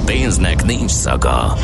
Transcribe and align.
A 0.00 0.02
pénznek 0.02 0.64
nincs 0.64 0.90
szaga. 0.90 1.54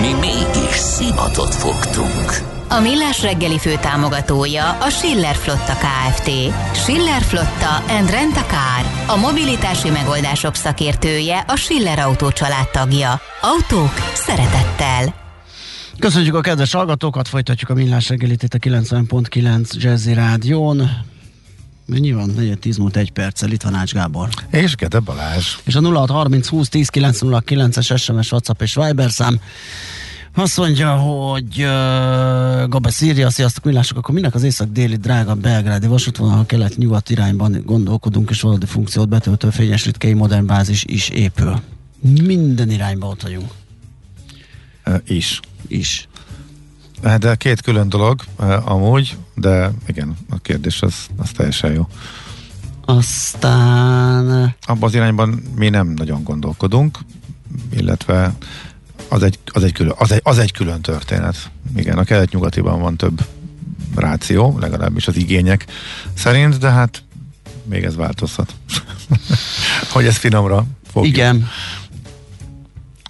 Mi 0.00 0.12
mégis 0.20 0.76
szimatot 0.76 1.54
fogtunk. 1.54 2.32
A 2.68 2.80
Millás 2.80 3.22
reggeli 3.22 3.58
fő 3.58 3.74
támogatója 3.80 4.70
a 4.70 4.88
Schiller 4.88 5.34
Flotta 5.34 5.72
KFT. 5.72 6.30
Schiller 6.72 7.22
Flotta 7.22 7.74
and 7.88 8.10
Rent 8.10 8.36
a 8.36 8.44
Car. 8.44 9.16
A 9.16 9.16
mobilitási 9.16 9.90
megoldások 9.90 10.54
szakértője 10.54 11.44
a 11.46 11.56
Schiller 11.56 11.98
Autó 11.98 12.32
tagja. 12.72 13.20
Autók 13.40 13.92
szeretettel. 14.14 15.14
Köszönjük 15.98 16.34
a 16.34 16.40
kedves 16.40 16.72
hallgatókat, 16.72 17.28
folytatjuk 17.28 17.70
a 17.70 17.74
Millás 17.74 18.08
reggelit 18.08 18.42
itt 18.42 18.54
a 18.54 18.58
90.9 18.58 19.72
Jazzy 19.72 20.14
Rádión. 20.14 20.90
Mennyi 21.88 22.12
van? 22.12 22.30
4 22.36 22.58
10 22.58 22.76
múlt 22.76 22.96
egy 22.96 23.10
perccel, 23.12 23.50
itt 23.50 23.62
van 23.62 23.74
Ács 23.74 23.92
Gábor. 23.92 24.28
És 24.50 24.74
Gede 24.74 24.98
Balázs. 24.98 25.56
És 25.64 25.74
a 25.74 25.80
0630 25.80 26.48
20 26.48 26.68
10 26.68 26.88
909-es 26.92 28.00
SMS, 28.00 28.32
WhatsApp 28.32 28.62
és 28.62 28.74
Viber 28.74 29.10
szám. 29.10 29.40
Azt 30.34 30.56
mondja, 30.56 30.96
hogy 30.96 31.58
uh, 31.58 32.68
Gabe 32.68 32.90
Szíria, 32.90 33.30
sziasztok, 33.30 33.64
millások, 33.64 33.98
akkor 33.98 34.14
minek 34.14 34.34
az 34.34 34.42
észak-déli 34.42 34.96
drága 34.96 35.34
belgrádi 35.34 35.86
vasútvonal 35.86 36.46
kelet-nyugat 36.46 37.10
irányban 37.10 37.62
gondolkodunk, 37.64 38.30
és 38.30 38.40
valódi 38.40 38.66
funkciót 38.66 39.08
betöltő 39.08 39.50
fényes 39.50 39.84
ritkei 39.84 40.12
modern 40.12 40.46
bázis 40.46 40.84
is 40.84 41.08
épül. 41.08 41.60
Minden 42.22 42.70
irányba 42.70 43.06
ott 43.06 43.22
vagyunk. 43.22 43.50
Uh, 44.86 44.94
is. 45.06 45.40
Is. 45.68 46.08
Hát 47.02 47.20
de 47.20 47.34
két 47.34 47.60
külön 47.60 47.88
dolog 47.88 48.22
amúgy, 48.64 49.16
de 49.34 49.70
igen, 49.86 50.16
a 50.30 50.38
kérdés 50.38 50.82
az, 50.82 50.94
az 51.16 51.30
teljesen 51.30 51.72
jó. 51.72 51.86
Aztán... 52.84 54.54
Abban 54.66 54.88
az 54.88 54.94
irányban 54.94 55.42
mi 55.56 55.68
nem 55.68 55.88
nagyon 55.88 56.22
gondolkodunk, 56.22 56.98
illetve 57.70 58.34
az 59.08 59.22
egy, 59.22 59.38
az 59.46 59.64
egy, 59.64 59.72
külön, 59.72 59.94
az 59.98 60.12
egy, 60.12 60.20
az 60.24 60.38
egy 60.38 60.52
külön 60.52 60.80
történet. 60.80 61.50
Igen, 61.76 61.98
a 61.98 62.04
kelet-nyugatiban 62.04 62.80
van 62.80 62.96
több 62.96 63.24
ráció, 63.94 64.58
legalábbis 64.60 65.08
az 65.08 65.16
igények 65.16 65.66
szerint, 66.14 66.58
de 66.58 66.70
hát 66.70 67.02
még 67.64 67.84
ez 67.84 67.96
változhat. 67.96 68.54
hogy 69.92 70.06
ez 70.06 70.16
finomra 70.16 70.66
fogjuk. 70.92 71.14
Igen. 71.14 71.48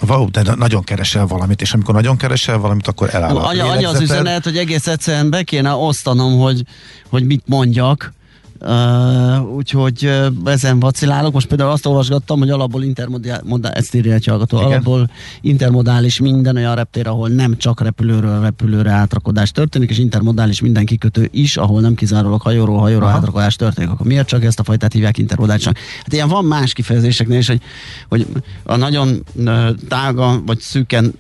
Wow, 0.07 0.31
de 0.31 0.55
nagyon 0.55 0.85
keresel 0.85 1.27
valamit, 1.27 1.61
és 1.61 1.73
amikor 1.73 1.95
nagyon 1.95 2.17
keresel 2.17 2.59
valamit, 2.59 2.87
akkor 2.89 3.15
eláll 3.15 3.37
Anya, 3.37 3.67
anya 3.67 3.89
az 3.89 4.01
üzenet, 4.01 4.45
hogy 4.45 4.57
egész 4.57 4.87
egyszerűen 4.87 5.31
be 5.31 5.43
kéne 5.43 5.75
osztanom, 5.75 6.39
hogy, 6.39 6.63
hogy 7.09 7.27
mit 7.27 7.43
mondjak, 7.47 8.13
Uh, 8.61 9.55
úgyhogy 9.55 10.05
uh, 10.05 10.53
ezen 10.53 10.81
vacilálok. 10.81 11.33
Most 11.33 11.47
például 11.47 11.71
azt 11.71 11.87
olvasgattam, 11.87 12.39
hogy 12.39 12.51
alapból 12.51 12.83
intermodális, 12.83 13.79
ezt 13.79 13.95
írja 13.95 14.13
egy 14.15 14.25
hallgató, 14.25 14.57
alapból 14.57 15.11
intermodális 15.41 16.21
minden 16.21 16.57
olyan 16.57 16.75
reptér, 16.75 17.07
ahol 17.07 17.29
nem 17.29 17.57
csak 17.57 17.81
repülőről 17.81 18.41
repülőre 18.41 18.91
átrakodás 18.91 19.51
történik, 19.51 19.91
és 19.91 19.99
intermodális 19.99 20.61
minden 20.61 20.85
kikötő 20.85 21.29
is, 21.33 21.57
ahol 21.57 21.81
nem 21.81 21.95
kizárólag 21.95 22.41
hajóról 22.41 22.79
hajóra 22.79 23.07
Aha. 23.07 23.17
átrakodás 23.17 23.57
történik. 23.57 23.91
Akkor 23.91 24.07
miért 24.07 24.27
csak 24.27 24.45
ezt 24.45 24.61
a 24.61 24.65
fajtát 24.65 24.93
hívják 24.93 25.19
intermodálisnak? 25.19 25.79
Hát 25.99 26.13
ilyen 26.13 26.29
van 26.29 26.45
más 26.45 26.73
kifejezéseknél 26.73 27.39
is, 27.39 27.47
hogy, 27.47 27.61
hogy 28.09 28.27
a 28.63 28.77
nagyon 28.77 29.25
uh, 29.35 29.69
tága, 29.89 30.43
vagy 30.47 30.59
szűken, 30.59 31.15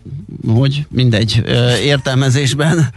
hogy 0.47 0.87
mindegy, 0.91 1.43
értelmezésben 1.85 2.91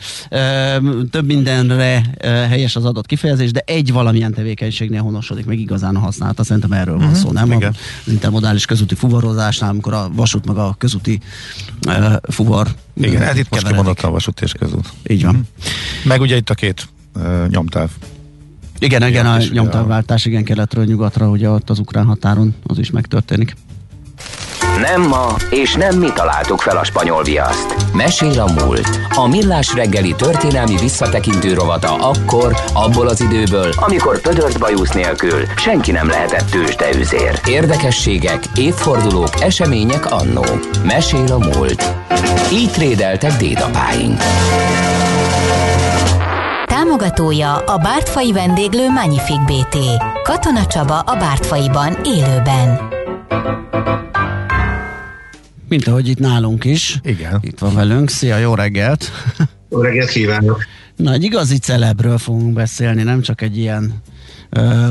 több 1.12 1.26
mindenre 1.26 2.04
helyes 2.22 2.76
az 2.76 2.86
adott 2.86 3.06
kifejezés, 3.06 3.52
de 3.52 3.64
egy 3.66 3.92
valamilyen 3.92 4.31
ilyen 4.32 4.44
tevékenységnél 4.44 5.02
honosodik 5.02 5.46
meg 5.46 5.60
igazán 5.60 5.96
a 5.96 6.00
használata. 6.00 6.44
Szerintem 6.44 6.72
erről 6.72 6.98
van 6.98 7.08
uh-huh. 7.08 7.22
szó, 7.22 7.32
nem? 7.32 7.52
Igen. 7.52 7.76
Az 8.06 8.12
intermodális 8.12 8.66
közúti 8.66 8.96
fuvarozásnál, 8.96 9.70
amikor 9.70 9.94
a 9.94 10.10
vasút 10.14 10.46
meg 10.46 10.58
a 10.58 10.76
közúti 10.78 11.20
uh, 11.88 12.14
fuvar 12.22 12.68
Igen, 12.94 13.22
ez 13.22 13.38
itt 13.38 13.50
most 13.50 13.68
kimondott 13.68 14.02
a 14.02 14.10
vasút 14.10 14.42
és 14.42 14.52
közút. 14.52 14.90
Így 15.08 15.24
van. 15.24 15.36
Uh-huh. 15.36 15.48
Meg 16.06 16.22
ugye 16.22 16.36
itt 16.36 16.50
a 16.50 16.54
két 16.54 16.88
uh, 17.16 17.48
nyomtáv. 17.48 17.90
Igen, 18.80 19.08
igen, 19.08 19.26
a 19.26 19.38
nyomtávváltás, 19.52 20.26
igen, 20.26 20.44
keletről 20.44 20.86
nyugatra, 20.86 21.30
ugye 21.30 21.50
ott 21.50 21.70
az 21.70 21.80
ukrán 21.80 22.06
határon 22.06 22.56
az 22.64 22.78
is 22.78 22.92
megtörténik. 22.92 23.56
Nem 24.82 25.02
ma, 25.02 25.36
és 25.50 25.74
nem 25.74 25.98
mi 25.98 26.12
találtuk 26.14 26.62
fel 26.62 26.78
a 26.78 26.84
spanyol 26.84 27.24
viaszt. 27.24 27.76
Mesél 27.94 28.40
a 28.40 28.64
múlt. 28.64 29.00
A 29.16 29.28
millás 29.28 29.74
reggeli 29.74 30.16
történelmi 30.16 30.78
visszatekintő 30.78 31.54
rovata 31.54 31.96
akkor, 31.96 32.56
abból 32.74 33.08
az 33.08 33.22
időből, 33.22 33.72
amikor 33.76 34.22
pödört 34.22 34.60
bajusz 34.60 34.92
nélkül 34.92 35.46
senki 35.56 35.92
nem 35.92 36.08
lehetett 36.08 36.50
tőzsdeüzér. 36.50 37.40
Érdekességek, 37.46 38.44
évfordulók, 38.56 39.42
események 39.42 40.12
annó. 40.12 40.46
Mesél 40.84 41.32
a 41.32 41.38
múlt. 41.38 41.94
Így 42.52 42.72
trédeltek 42.72 43.32
dédapáink. 43.32 44.20
Támogatója 46.66 47.56
a 47.56 47.78
Bártfai 47.78 48.32
vendéglő 48.32 48.90
Magnific 48.90 49.46
BT. 49.46 49.78
Katona 50.24 50.66
Csaba 50.66 51.00
a 51.00 51.16
Bártfaiban 51.16 51.98
élőben 52.04 53.00
mint 55.72 55.88
ahogy 55.88 56.08
itt 56.08 56.20
nálunk 56.20 56.64
is. 56.64 57.00
Igen. 57.04 57.40
Itt 57.42 57.60
van 57.60 57.76
velünk. 57.76 58.10
Szia, 58.10 58.38
jó 58.38 58.56
reggelt! 58.56 59.12
Jó 59.70 59.82
reggelt 59.82 60.10
kívánok! 60.10 60.66
Na, 60.96 61.12
egy 61.12 61.24
igazi 61.24 61.58
celebről 61.58 62.18
fogunk 62.18 62.54
beszélni, 62.54 63.04
nem 63.04 63.22
csak 63.22 63.42
egy 63.42 63.58
ilyen 63.58 64.02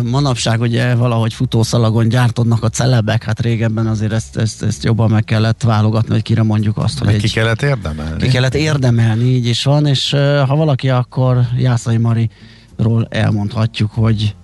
manapság 0.03 0.61
ugye 0.61 0.95
valahogy 0.95 1.35
futószalagon 1.35 2.09
gyártodnak 2.09 2.63
a 2.63 2.69
celebek, 2.69 3.25
hát 3.25 3.41
régebben 3.41 3.87
azért 3.87 4.13
ezt, 4.13 4.37
ezt, 4.37 4.63
ezt 4.63 4.85
jobban 4.85 5.11
meg 5.11 5.25
kellett 5.25 5.63
válogatni, 5.63 6.13
hogy 6.13 6.23
kire 6.23 6.43
mondjuk 6.43 6.77
azt, 6.77 6.99
hogy 6.99 7.15
egy, 7.15 7.21
ki 7.21 7.29
kellett 7.29 7.63
érdemelni. 7.63 8.23
Ki 8.23 8.29
kellett 8.29 8.55
érdemelni, 8.55 9.25
így 9.25 9.47
is 9.47 9.65
van, 9.65 9.87
és 9.87 10.11
ha 10.47 10.57
valaki, 10.57 10.89
akkor 10.89 11.41
Jászai 11.57 11.97
Mariról 11.97 13.07
elmondhatjuk, 13.09 13.91
hogy, 13.91 14.35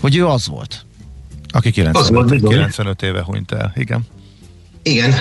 hogy 0.00 0.16
ő 0.16 0.26
az 0.26 0.48
volt. 0.48 0.84
Aki 1.48 1.70
95, 1.70 2.40
95 2.48 3.02
éve 3.02 3.22
hunyt 3.22 3.52
el, 3.52 3.72
igen. 3.74 4.06
Igen, 4.82 5.14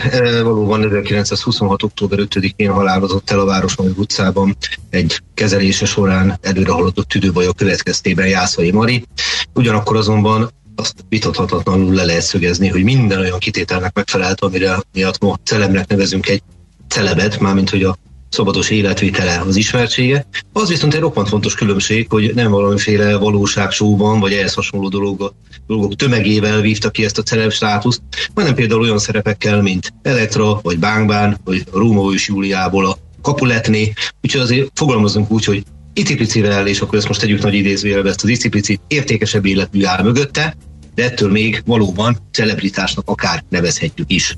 valóban 0.43 0.83
1926. 0.83 1.83
október 1.83 2.19
5-én 2.21 2.71
halálozott 2.71 3.29
el 3.29 3.39
a 3.39 3.45
Városmai 3.45 3.93
utcában 3.95 4.57
egy 4.89 5.21
kezelése 5.33 5.85
során 5.85 6.39
előre 6.41 6.71
haladott 6.71 7.07
tüdőbajok 7.07 7.55
következtében 7.55 8.27
Jászai 8.27 8.71
Mari. 8.71 9.05
Ugyanakkor 9.53 9.95
azonban 9.95 10.49
azt 10.75 11.05
vitathatatlanul 11.09 11.93
le 11.93 12.03
lehet 12.03 12.21
szögezni, 12.21 12.67
hogy 12.67 12.83
minden 12.83 13.19
olyan 13.19 13.39
kitételnek 13.39 13.93
megfelelt, 13.93 14.41
amire 14.41 14.77
miatt 14.93 15.19
ma 15.21 15.35
celebnek 15.43 15.87
nevezünk 15.87 16.27
egy 16.27 16.41
celebet, 16.87 17.39
mármint 17.39 17.69
hogy 17.69 17.83
a 17.83 17.97
szabados 18.29 18.69
életvitele 18.69 19.43
az 19.47 19.55
ismertsége. 19.55 20.25
Az 20.53 20.69
viszont 20.69 20.93
egy 20.93 20.99
roppant 20.99 21.27
fontos 21.27 21.55
különbség, 21.55 22.05
hogy 22.09 22.31
nem 22.35 22.51
valamiféle 22.51 23.17
valóságsóban, 23.17 24.19
vagy 24.19 24.33
ehhez 24.33 24.53
hasonló 24.53 24.87
dolog, 24.89 25.33
dolgok 25.67 25.95
tömegével 25.95 26.61
vívta 26.61 26.89
ki 26.89 27.03
ezt 27.03 27.17
a 27.17 27.23
celeb 27.23 27.51
státuszt, 27.51 28.01
hanem 28.35 28.55
például 28.55 28.81
olyan 28.81 28.99
szerepekkel, 28.99 29.61
mint 29.61 29.93
Elektra, 30.01 30.59
vagy 30.61 30.79
Bángbán, 30.79 31.39
vagy 31.43 31.63
Róma 31.73 32.11
és 32.13 32.27
Júliából 32.27 32.85
a 32.85 32.97
Kapuletné, 33.21 33.93
úgyhogy 34.21 34.41
azért 34.41 34.71
fogalmazunk 34.73 35.31
úgy, 35.31 35.45
hogy 35.45 35.63
Itipicivel, 35.93 36.67
és 36.67 36.79
akkor 36.79 36.97
ezt 36.97 37.07
most 37.07 37.19
tegyük 37.19 37.41
nagy 37.41 37.53
idézőjelbe, 37.53 38.09
ezt 38.09 38.23
az 38.23 38.29
Icipici 38.29 38.79
értékesebb 38.87 39.45
életmű 39.45 39.83
áll 39.83 40.03
mögötte, 40.03 40.55
de 40.95 41.03
ettől 41.03 41.31
még 41.31 41.61
valóban 41.65 42.17
celebritásnak 42.31 43.09
akár 43.09 43.43
nevezhetjük 43.49 44.11
is. 44.11 44.37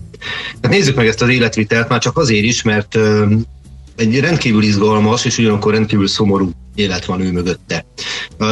Hát 0.61 0.71
nézzük 0.71 0.95
meg 0.95 1.07
ezt 1.07 1.21
az 1.21 1.29
életvitelt 1.29 1.89
már 1.89 1.99
csak 1.99 2.17
azért 2.17 2.43
is, 2.43 2.61
mert 2.61 2.97
egy 3.95 4.19
rendkívül 4.19 4.63
izgalmas 4.63 5.25
és 5.25 5.37
ugyanakkor 5.37 5.73
rendkívül 5.73 6.07
szomorú 6.07 6.51
élet 6.75 7.05
van 7.05 7.21
ő 7.21 7.31
mögötte. 7.31 7.85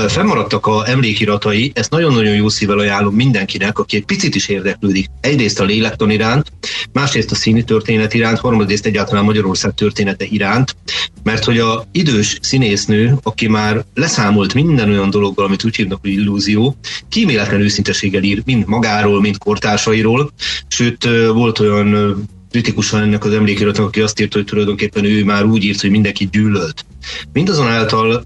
Fennmaradtak 0.08 0.66
a 0.66 0.90
emlékiratai, 0.90 1.72
ezt 1.76 1.92
nagyon-nagyon 1.92 2.36
jó 2.36 2.50
szívvel 2.50 2.80
ajánlom 2.80 3.16
mindenkinek, 3.16 3.80
aki 3.80 3.96
egy 3.96 4.06
picit 4.06 4.36
is 4.36 4.48
érdeklődik. 4.48 5.08
Egyrészt 5.22 5.60
a 5.60 5.64
lélektan 5.64 6.10
iránt, 6.10 6.52
másrészt 6.94 7.32
a 7.32 7.36
színi 7.36 7.64
történet 7.64 8.14
iránt, 8.14 8.40
harmadrészt 8.40 8.86
egyáltalán 8.86 9.24
Magyarország 9.24 9.74
története 9.74 10.26
iránt, 10.26 10.76
mert 11.24 11.44
hogy 11.44 11.60
a 11.60 11.86
idős 11.92 12.38
színésznő, 12.42 13.18
aki 13.24 13.48
már 13.48 13.86
leszámolt 13.94 14.54
minden 14.54 14.90
olyan 14.90 15.10
dologgal, 15.10 15.46
amit 15.46 15.66
úgy 15.66 15.76
hívnak, 15.76 16.00
hogy 16.02 16.12
illúzió, 16.12 16.76
kíméletlen 17.10 17.62
őszinteséggel 17.62 18.24
ír 18.24 18.42
mind 18.46 18.68
magáról, 18.68 19.22
mind 19.22 19.38
kortársairól, 19.38 20.32
sőt 20.68 21.08
volt 21.34 21.60
olyan 21.60 22.18
kritikusan 22.50 23.02
ennek 23.02 23.26
az 23.26 23.34
emlékiratnak, 23.34 23.86
aki 23.86 24.02
azt 24.02 24.20
írta, 24.20 24.38
hogy 24.38 24.46
tulajdonképpen 24.46 25.06
ő 25.06 25.24
már 25.24 25.46
úgy 25.46 25.64
írt, 25.64 25.82
hogy 25.82 25.90
mindenki 25.90 26.30
gyűlölt. 26.32 26.86
Mindazonáltal 27.34 28.24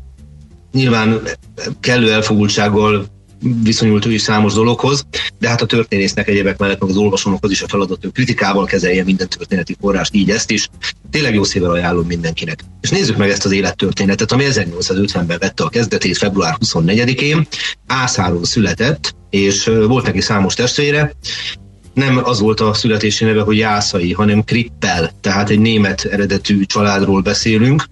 nyilván 0.71 1.21
kellő 1.79 2.11
elfogultsággal 2.11 3.05
viszonyult 3.63 4.05
ő 4.05 4.11
is 4.11 4.21
számos 4.21 4.53
dologhoz, 4.53 5.05
de 5.39 5.47
hát 5.47 5.61
a 5.61 5.65
történésznek 5.65 6.27
egyébek 6.27 6.57
mellett 6.57 6.79
meg 6.79 6.89
az 6.89 6.97
olvasónak 6.97 7.43
az 7.43 7.51
is 7.51 7.61
a 7.61 7.67
feladat, 7.67 8.01
hogy 8.01 8.11
kritikával 8.11 8.65
kezelje 8.65 9.03
minden 9.03 9.29
történeti 9.29 9.75
forrást, 9.79 10.15
így 10.15 10.29
ezt 10.29 10.51
is. 10.51 10.69
Tényleg 11.09 11.33
jó 11.33 11.43
szívvel 11.43 11.71
ajánlom 11.71 12.05
mindenkinek. 12.07 12.63
És 12.81 12.89
nézzük 12.89 13.17
meg 13.17 13.29
ezt 13.29 13.45
az 13.45 13.51
élettörténetet, 13.51 14.31
ami 14.31 14.43
1850-ben 14.47 15.37
vette 15.39 15.63
a 15.63 15.69
kezdetét 15.69 16.17
február 16.17 16.57
24-én. 16.65 17.47
Ászáron 17.87 18.43
született, 18.43 19.15
és 19.29 19.71
volt 19.87 20.05
neki 20.05 20.21
számos 20.21 20.53
testvére, 20.53 21.15
nem 21.93 22.19
az 22.23 22.39
volt 22.39 22.59
a 22.59 22.73
születési 22.73 23.25
neve, 23.25 23.41
hogy 23.41 23.57
Jászai, 23.57 24.13
hanem 24.13 24.43
Krippel, 24.43 25.11
tehát 25.21 25.49
egy 25.49 25.59
német 25.59 26.05
eredetű 26.05 26.63
családról 26.63 27.21
beszélünk. 27.21 27.83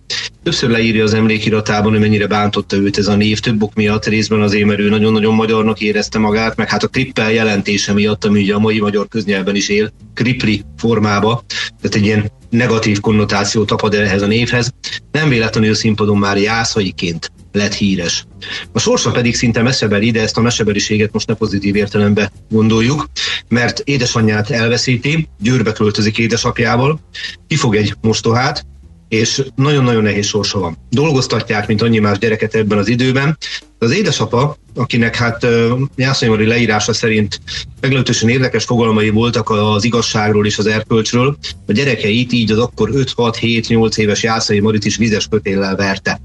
Többször 0.44 0.70
leírja 0.70 1.04
az 1.04 1.14
emlékiratában, 1.14 1.92
hogy 1.92 2.00
mennyire 2.00 2.28
bántotta 2.28 2.76
őt 2.76 2.98
ez 2.98 3.08
a 3.08 3.16
név, 3.16 3.40
több 3.40 3.64
ok 3.64 3.74
miatt, 3.74 4.06
részben 4.06 4.42
azért, 4.42 4.66
mert 4.66 4.90
nagyon-nagyon 4.90 5.34
magyarnak 5.34 5.82
érezte 5.82 6.20
magát, 6.20 6.56
meg 6.56 6.70
hát 6.70 6.84
a 6.84 6.88
Krippel 6.88 7.32
jelentése 7.32 7.94
miatt, 7.94 8.26
ami 8.26 8.42
ugye 8.42 8.54
a 8.54 8.60
mai 8.60 8.80
magyar 8.80 9.08
köznyelven 9.08 9.56
is 9.56 9.70
él, 9.70 9.92
Kripli 10.14 10.64
formába, 10.78 11.44
tehát 11.82 11.96
egy 11.96 12.06
ilyen 12.06 12.32
negatív 12.50 13.00
konnotáció 13.00 13.64
tapad 13.64 13.94
ehhez 13.94 14.22
a 14.22 14.28
névhez. 14.28 14.74
Nem 15.12 15.30
véletlenül 15.30 15.74
színpadon 15.74 16.18
már 16.18 16.38
jászaiként 16.38 17.32
lett 17.52 17.74
híres. 17.74 18.26
A 18.72 18.80
sorsa 18.80 19.12
pedig 19.12 19.36
szinte 19.36 19.62
messzebeli, 19.62 20.12
de 20.12 20.22
ezt 20.22 20.38
a 20.38 20.42
messzebeliséget 20.42 21.14
most 21.14 21.28
ne 21.28 21.34
pozitív 21.34 21.76
értelembe 21.76 22.32
gondoljuk, 22.50 23.10
mert 23.50 23.80
édesanyját 23.80 24.50
elveszíti, 24.50 25.28
Győrbe 25.40 25.72
költözik 25.72 26.18
édesapjával, 26.18 27.00
kifog 27.48 27.76
egy 27.76 27.94
mostohát, 28.02 28.66
és 29.12 29.44
nagyon-nagyon 29.56 30.04
nehéz 30.04 30.26
sorsa 30.26 30.60
van. 30.60 30.78
Dolgoztatják, 30.90 31.68
mint 31.68 31.82
annyi 31.82 32.00
más 32.00 32.18
gyereket 32.18 32.56
ebben 32.56 32.78
az 32.78 32.88
időben. 32.88 33.38
Az 33.80 33.92
édesapa, 33.92 34.58
akinek 34.76 35.16
hát 35.16 35.48
Jászai 35.96 36.46
leírása 36.46 36.94
szerint 36.94 37.42
meglehetősen 37.82 38.30
érdekes 38.30 38.64
fogalmai 38.64 39.10
voltak 39.10 39.50
az 39.50 39.84
igazságról 39.84 40.46
és 40.46 40.58
az 40.58 40.66
erkölcsről, 40.66 41.38
a 41.68 41.72
gyerekeit 41.72 42.32
így 42.32 42.52
az 42.52 42.58
akkor 42.58 42.90
5-6-7-8 42.94 43.98
éves 43.98 44.24
Jászai 44.24 44.60
Marit 44.60 44.86
is 44.86 44.98
vizes 44.98 45.28
kötéllel 45.28 45.76
verte 45.76 46.22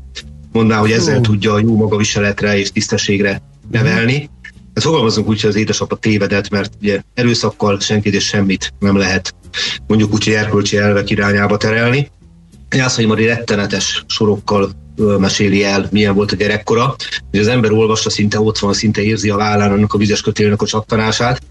mondná, 0.56 0.78
hogy 0.78 0.92
ezzel 0.92 1.20
tudja 1.20 1.52
a 1.52 1.58
jó 1.58 1.76
magaviseletre 1.76 2.58
és 2.58 2.72
tisztességre 2.72 3.42
nevelni. 3.70 4.30
Hát 4.74 4.84
fogalmazunk 4.84 5.28
úgy, 5.28 5.40
hogy 5.40 5.50
az 5.50 5.56
édesapa 5.56 5.96
tévedett, 5.96 6.48
mert 6.48 6.72
ugye 6.80 7.02
erőszakkal 7.14 7.80
senkit 7.80 8.14
és 8.14 8.24
semmit 8.24 8.72
nem 8.78 8.96
lehet 8.96 9.34
mondjuk 9.86 10.12
úgy, 10.12 10.24
hogy 10.24 10.32
erkölcsi 10.32 10.76
elvek 10.76 11.10
irányába 11.10 11.56
terelni. 11.56 12.10
Jászai 12.70 13.04
Mari 13.04 13.26
rettenetes 13.26 14.04
sorokkal 14.06 14.70
meséli 15.18 15.64
el, 15.64 15.88
milyen 15.90 16.14
volt 16.14 16.32
a 16.32 16.36
gyerekkora, 16.36 16.94
hogy 17.30 17.40
az 17.40 17.46
ember 17.46 17.72
olvassa, 17.72 18.10
szinte 18.10 18.40
ott 18.40 18.58
van, 18.58 18.72
szinte 18.72 19.02
érzi 19.02 19.30
a 19.30 19.36
vállán 19.36 19.72
annak 19.72 19.94
a 19.94 19.98
vizes 19.98 20.20
kötélnek 20.20 20.62
a 20.62 20.66
csattanását. 20.66 21.42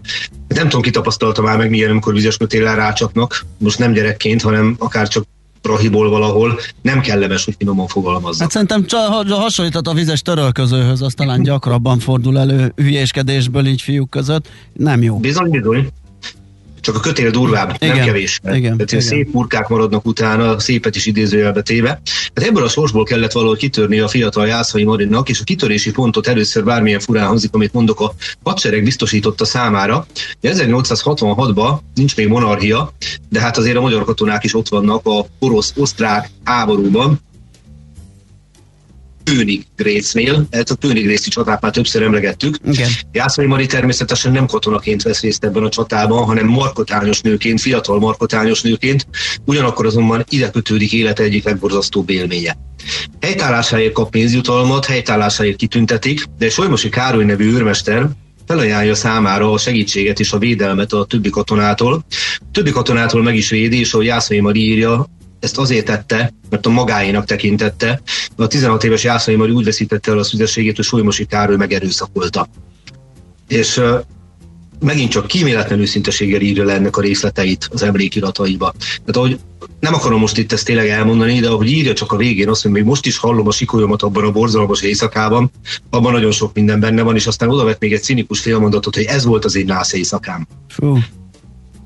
Hát 0.48 0.58
nem 0.58 0.64
tudom, 0.68 0.82
ki 0.82 0.90
tapasztalta 0.90 1.42
már 1.42 1.56
meg 1.56 1.70
milyen, 1.70 1.90
amikor 1.90 2.12
vizes 2.12 2.36
kötéllel 2.36 2.76
rácsapnak, 2.76 3.44
most 3.58 3.78
nem 3.78 3.92
gyerekként, 3.92 4.42
hanem 4.42 4.76
akár 4.78 5.08
csak 5.08 5.24
prahiból 5.66 6.10
valahol, 6.10 6.58
nem 6.82 7.00
kellemes, 7.00 7.44
hogy 7.44 7.54
finoman 7.58 7.86
fogalmazza. 7.86 8.42
Hát 8.42 8.52
szerintem 8.52 8.84
hasonlított 9.28 9.86
a 9.86 9.92
vizes 9.92 10.22
törölközőhöz, 10.22 11.02
az 11.02 11.14
talán 11.14 11.42
gyakrabban 11.42 11.98
fordul 11.98 12.38
elő 12.38 12.72
hülyéskedésből 12.76 13.66
így 13.66 13.82
fiúk 13.82 14.10
között. 14.10 14.48
Nem 14.72 15.02
jó. 15.02 15.18
Bizony, 15.18 15.50
bizony 15.50 15.88
csak 16.86 16.94
a 16.96 17.00
kötél 17.00 17.30
durvább, 17.30 17.76
igen, 17.78 17.96
nem 17.96 18.06
kevés. 18.06 18.40
Igen, 18.44 18.60
Tehát 18.60 18.92
igen. 18.92 19.00
szép 19.04 19.32
murkák 19.32 19.68
maradnak 19.68 20.06
utána, 20.06 20.58
szépet 20.58 20.96
is 20.96 21.06
idézőjelbe 21.06 21.62
téve. 21.62 21.88
Hát 22.34 22.46
ebből 22.46 22.64
a 22.64 22.68
sorsból 22.68 23.04
kellett 23.04 23.32
valahogy 23.32 23.58
kitörni 23.58 23.98
a 23.98 24.08
fiatal 24.08 24.46
Jászai 24.46 24.84
Marinnak, 24.84 25.28
és 25.28 25.40
a 25.40 25.44
kitörési 25.44 25.90
pontot 25.90 26.26
először 26.26 26.64
bármilyen 26.64 27.00
furán 27.00 27.26
hangzik, 27.26 27.54
amit 27.54 27.72
mondok, 27.72 28.00
a 28.00 28.14
hadsereg 28.42 28.82
biztosította 28.82 29.44
számára. 29.44 30.06
1866-ban 30.42 31.78
nincs 31.94 32.16
még 32.16 32.28
monarchia, 32.28 32.92
de 33.28 33.40
hát 33.40 33.56
azért 33.56 33.76
a 33.76 33.80
magyar 33.80 34.04
katonák 34.04 34.44
is 34.44 34.54
ott 34.54 34.68
vannak 34.68 35.06
a 35.06 35.26
orosz-osztrák 35.38 36.30
háborúban, 36.44 37.20
Königgrésznél, 39.34 40.46
ezt 40.50 40.70
a 40.70 40.74
Königrészi 40.74 41.30
csatát 41.30 41.60
már 41.60 41.72
többször 41.72 42.02
emlegettük. 42.02 42.56
Igen. 42.70 42.90
Jászai 43.12 43.46
Mari 43.46 43.66
természetesen 43.66 44.32
nem 44.32 44.46
katonaként 44.46 45.02
vesz 45.02 45.20
részt 45.20 45.44
ebben 45.44 45.62
a 45.62 45.68
csatában, 45.68 46.24
hanem 46.24 46.46
markotányos 46.46 47.20
nőként, 47.20 47.60
fiatal 47.60 47.98
markotányos 47.98 48.62
nőként, 48.62 49.06
ugyanakkor 49.44 49.86
azonban 49.86 50.24
ide 50.28 50.50
kötődik 50.50 50.92
élete 50.92 51.22
egyik 51.22 51.44
legborzasztóbb 51.44 52.10
élménye. 52.10 52.56
Helytállásáért 53.20 53.92
kap 53.92 54.10
pénzjutalmat, 54.10 54.84
helytállásáért 54.84 55.56
kitüntetik, 55.56 56.24
de 56.38 56.50
Solymosi 56.50 56.88
Károly 56.88 57.24
nevű 57.24 57.52
őrmester 57.52 58.08
felajánlja 58.46 58.94
számára 58.94 59.52
a 59.52 59.58
segítséget 59.58 60.20
és 60.20 60.32
a 60.32 60.38
védelmet 60.38 60.92
a 60.92 61.04
többi 61.04 61.30
katonától. 61.30 62.04
A 62.38 62.44
többi 62.52 62.70
katonától 62.70 63.22
meg 63.22 63.36
is 63.36 63.50
védi, 63.50 63.78
és 63.78 63.92
ahogy 63.92 64.06
Jászai 64.06 64.40
Mari 64.40 64.60
írja, 64.60 65.06
ezt 65.46 65.58
azért 65.58 65.84
tette, 65.84 66.32
mert 66.50 66.66
a 66.66 66.70
magáénak 66.70 67.24
tekintette. 67.24 68.00
A 68.36 68.46
16 68.46 68.84
éves 68.84 69.04
Jászai 69.04 69.34
Mari 69.34 69.50
úgy 69.50 69.64
veszítette 69.64 70.10
el 70.10 70.18
a 70.18 70.24
szüzességét, 70.24 70.76
hogy 70.76 70.84
Solymosi 70.84 71.24
Károly 71.24 71.56
megerőszakolta. 71.56 72.48
És 73.48 73.76
uh, 73.76 74.00
megint 74.80 75.10
csak 75.10 75.26
kíméletlen 75.26 75.80
őszinteséggel 75.80 76.40
írja 76.40 76.64
le 76.64 76.74
ennek 76.74 76.96
a 76.96 77.00
részleteit 77.00 77.68
az 77.72 77.82
emlékirataiba. 77.82 78.74
Tehát 78.78 79.16
ahogy 79.16 79.38
nem 79.80 79.94
akarom 79.94 80.20
most 80.20 80.38
itt 80.38 80.52
ezt 80.52 80.64
tényleg 80.64 80.88
elmondani, 80.88 81.40
de 81.40 81.48
ahogy 81.48 81.70
írja 81.70 81.92
csak 81.92 82.12
a 82.12 82.16
végén 82.16 82.48
azt, 82.48 82.62
hogy 82.62 82.70
még 82.70 82.84
most 82.84 83.06
is 83.06 83.18
hallom 83.18 83.46
a 83.46 83.50
sikolyomat 83.50 84.02
abban 84.02 84.24
a 84.24 84.30
borzalmas 84.30 84.82
éjszakában, 84.82 85.50
abban 85.90 86.12
nagyon 86.12 86.32
sok 86.32 86.54
minden 86.54 86.80
benne 86.80 87.02
van, 87.02 87.14
és 87.14 87.26
aztán 87.26 87.48
oda 87.48 87.76
még 87.78 87.92
egy 87.92 88.02
cinikus 88.02 88.40
félmondatot, 88.40 88.94
hogy 88.94 89.04
ez 89.04 89.24
volt 89.24 89.44
az 89.44 89.56
én 89.56 89.64
nász 89.64 89.92
éjszakám. 89.92 90.46
Fú. 90.68 90.98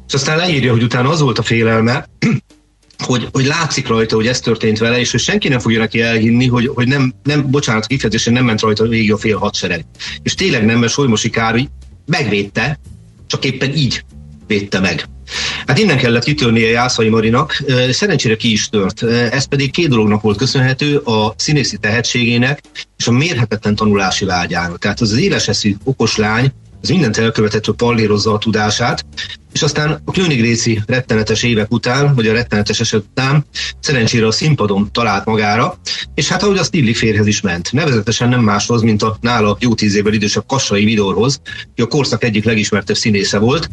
És 0.07 0.15
aztán 0.15 0.37
leírja, 0.37 0.73
hogy 0.73 0.83
utána 0.83 1.09
az 1.09 1.21
volt 1.21 1.39
a 1.39 1.43
félelme, 1.43 2.09
hogy, 3.01 3.29
hogy 3.33 3.47
látszik 3.47 3.87
rajta, 3.87 4.15
hogy 4.17 4.27
ez 4.27 4.41
történt 4.41 4.79
vele, 4.79 4.99
és 4.99 5.11
hogy 5.11 5.21
senki 5.21 5.49
nem 5.49 5.59
fogja 5.59 5.79
neki 5.79 6.01
elhinni, 6.01 6.47
hogy, 6.47 6.67
hogy 6.67 6.89
nem, 6.89 7.15
nem, 7.23 7.51
bocsánat, 7.51 7.87
kifejezésen 7.87 8.33
nem 8.33 8.45
ment 8.45 8.61
rajta 8.61 8.87
végig 8.87 9.13
a 9.13 9.17
fél 9.17 9.37
hadsereg. 9.37 9.85
És 10.23 10.35
tényleg 10.35 10.65
nem, 10.65 10.79
mert 10.79 10.93
Solymosi 10.93 11.31
Károly 11.31 11.69
megvédte, 12.07 12.79
csak 13.27 13.45
éppen 13.45 13.77
így 13.77 14.05
védte 14.47 14.81
meg. 14.81 15.09
Hát 15.67 15.79
innen 15.79 15.97
kellett 15.97 16.25
kitörnie 16.25 16.69
Jászai 16.69 17.09
Marinak, 17.09 17.63
szerencsére 17.91 18.37
ki 18.37 18.53
is 18.53 18.69
tört. 18.69 19.03
Ez 19.03 19.45
pedig 19.45 19.71
két 19.71 19.89
dolognak 19.89 20.21
volt 20.23 20.37
köszönhető, 20.37 20.97
a 20.97 21.35
színészi 21.37 21.77
tehetségének 21.77 22.61
és 22.97 23.07
a 23.07 23.11
mérhetetlen 23.11 23.75
tanulási 23.75 24.25
vágyának. 24.25 24.79
Tehát 24.79 25.01
az 25.01 25.11
az 25.11 25.19
éleseszű, 25.19 25.77
okos 25.85 26.17
lány, 26.17 26.53
ez 26.83 26.89
mindent 26.89 27.17
elkövetett, 27.17 27.65
hogy 27.65 27.75
pallérozza 27.75 28.33
a 28.33 28.39
tudását, 28.39 29.05
és 29.53 29.63
aztán 29.63 30.03
a 30.05 30.13
Königréci 30.13 30.83
rettenetes 30.87 31.43
évek 31.43 31.73
után, 31.73 32.15
vagy 32.15 32.27
a 32.27 32.33
rettenetes 32.33 32.81
eset 32.81 33.05
után 33.11 33.45
szerencsére 33.81 34.27
a 34.27 34.31
színpadon 34.31 34.89
talált 34.93 35.25
magára, 35.25 35.79
és 36.15 36.29
hát 36.29 36.43
ahogy 36.43 36.59
azt 36.59 36.75
illik 36.75 36.97
férhez 36.97 37.27
is 37.27 37.41
ment. 37.41 37.73
Nevezetesen 37.73 38.29
nem 38.29 38.41
máshoz, 38.41 38.83
mint 38.83 39.03
a 39.03 39.17
nála 39.21 39.57
jó 39.61 39.75
tíz 39.75 39.95
évvel 39.95 40.13
idősebb 40.13 40.47
Kassai 40.47 40.85
Vidorhoz, 40.85 41.41
aki 41.71 41.83
a 41.83 41.87
korszak 41.87 42.25
egyik 42.25 42.45
legismertebb 42.45 42.97
színésze 42.97 43.39
volt, 43.39 43.71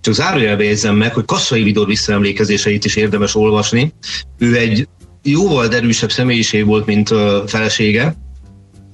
csak 0.00 0.14
zárójelbe 0.14 0.64
jegyzem 0.64 0.96
meg, 0.96 1.14
hogy 1.14 1.24
Kassai 1.24 1.62
Vidor 1.62 1.86
visszaemlékezéseit 1.86 2.84
is 2.84 2.96
érdemes 2.96 3.34
olvasni. 3.34 3.92
Ő 4.38 4.56
egy 4.56 4.88
jóval 5.22 5.68
derűsebb 5.68 6.12
személyiség 6.12 6.64
volt, 6.64 6.86
mint 6.86 7.14
felesége, 7.46 8.16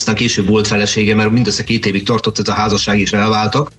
aztán 0.02 0.16
később 0.16 0.46
volt 0.46 0.66
felesége, 0.66 1.14
mert 1.14 1.30
mindössze 1.30 1.64
két 1.64 1.86
évig 1.86 2.04
tartott 2.04 2.38
ez 2.38 2.48
a 2.48 2.52
házasság, 2.52 3.00
és 3.00 3.12
elváltak, 3.12 3.72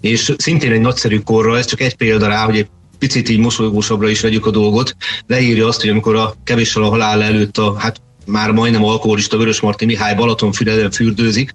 és 0.00 0.34
szintén 0.36 0.72
egy 0.72 0.80
nagyszerű 0.80 1.18
korra, 1.18 1.58
ez 1.58 1.66
csak 1.66 1.80
egy 1.80 1.94
példa 1.94 2.26
rá, 2.26 2.44
hogy 2.44 2.56
egy 2.56 2.68
picit 2.98 3.28
így 3.28 3.38
mosolygósabbra 3.38 4.08
is 4.08 4.20
vegyük 4.20 4.46
a 4.46 4.50
dolgot, 4.50 4.96
leírja 5.26 5.66
azt, 5.66 5.80
hogy 5.80 5.90
amikor 5.90 6.16
a 6.16 6.34
kevéssel 6.44 6.82
a 6.82 6.88
halál 6.88 7.22
előtt 7.22 7.58
a, 7.58 7.78
hát 7.78 8.00
már 8.26 8.50
majdnem 8.50 8.84
alkoholista 8.84 9.36
Vörös 9.36 9.60
Marti 9.60 9.84
Mihály 9.84 10.14
Balatonfüreden 10.14 10.90
fürdőzik, 10.90 11.54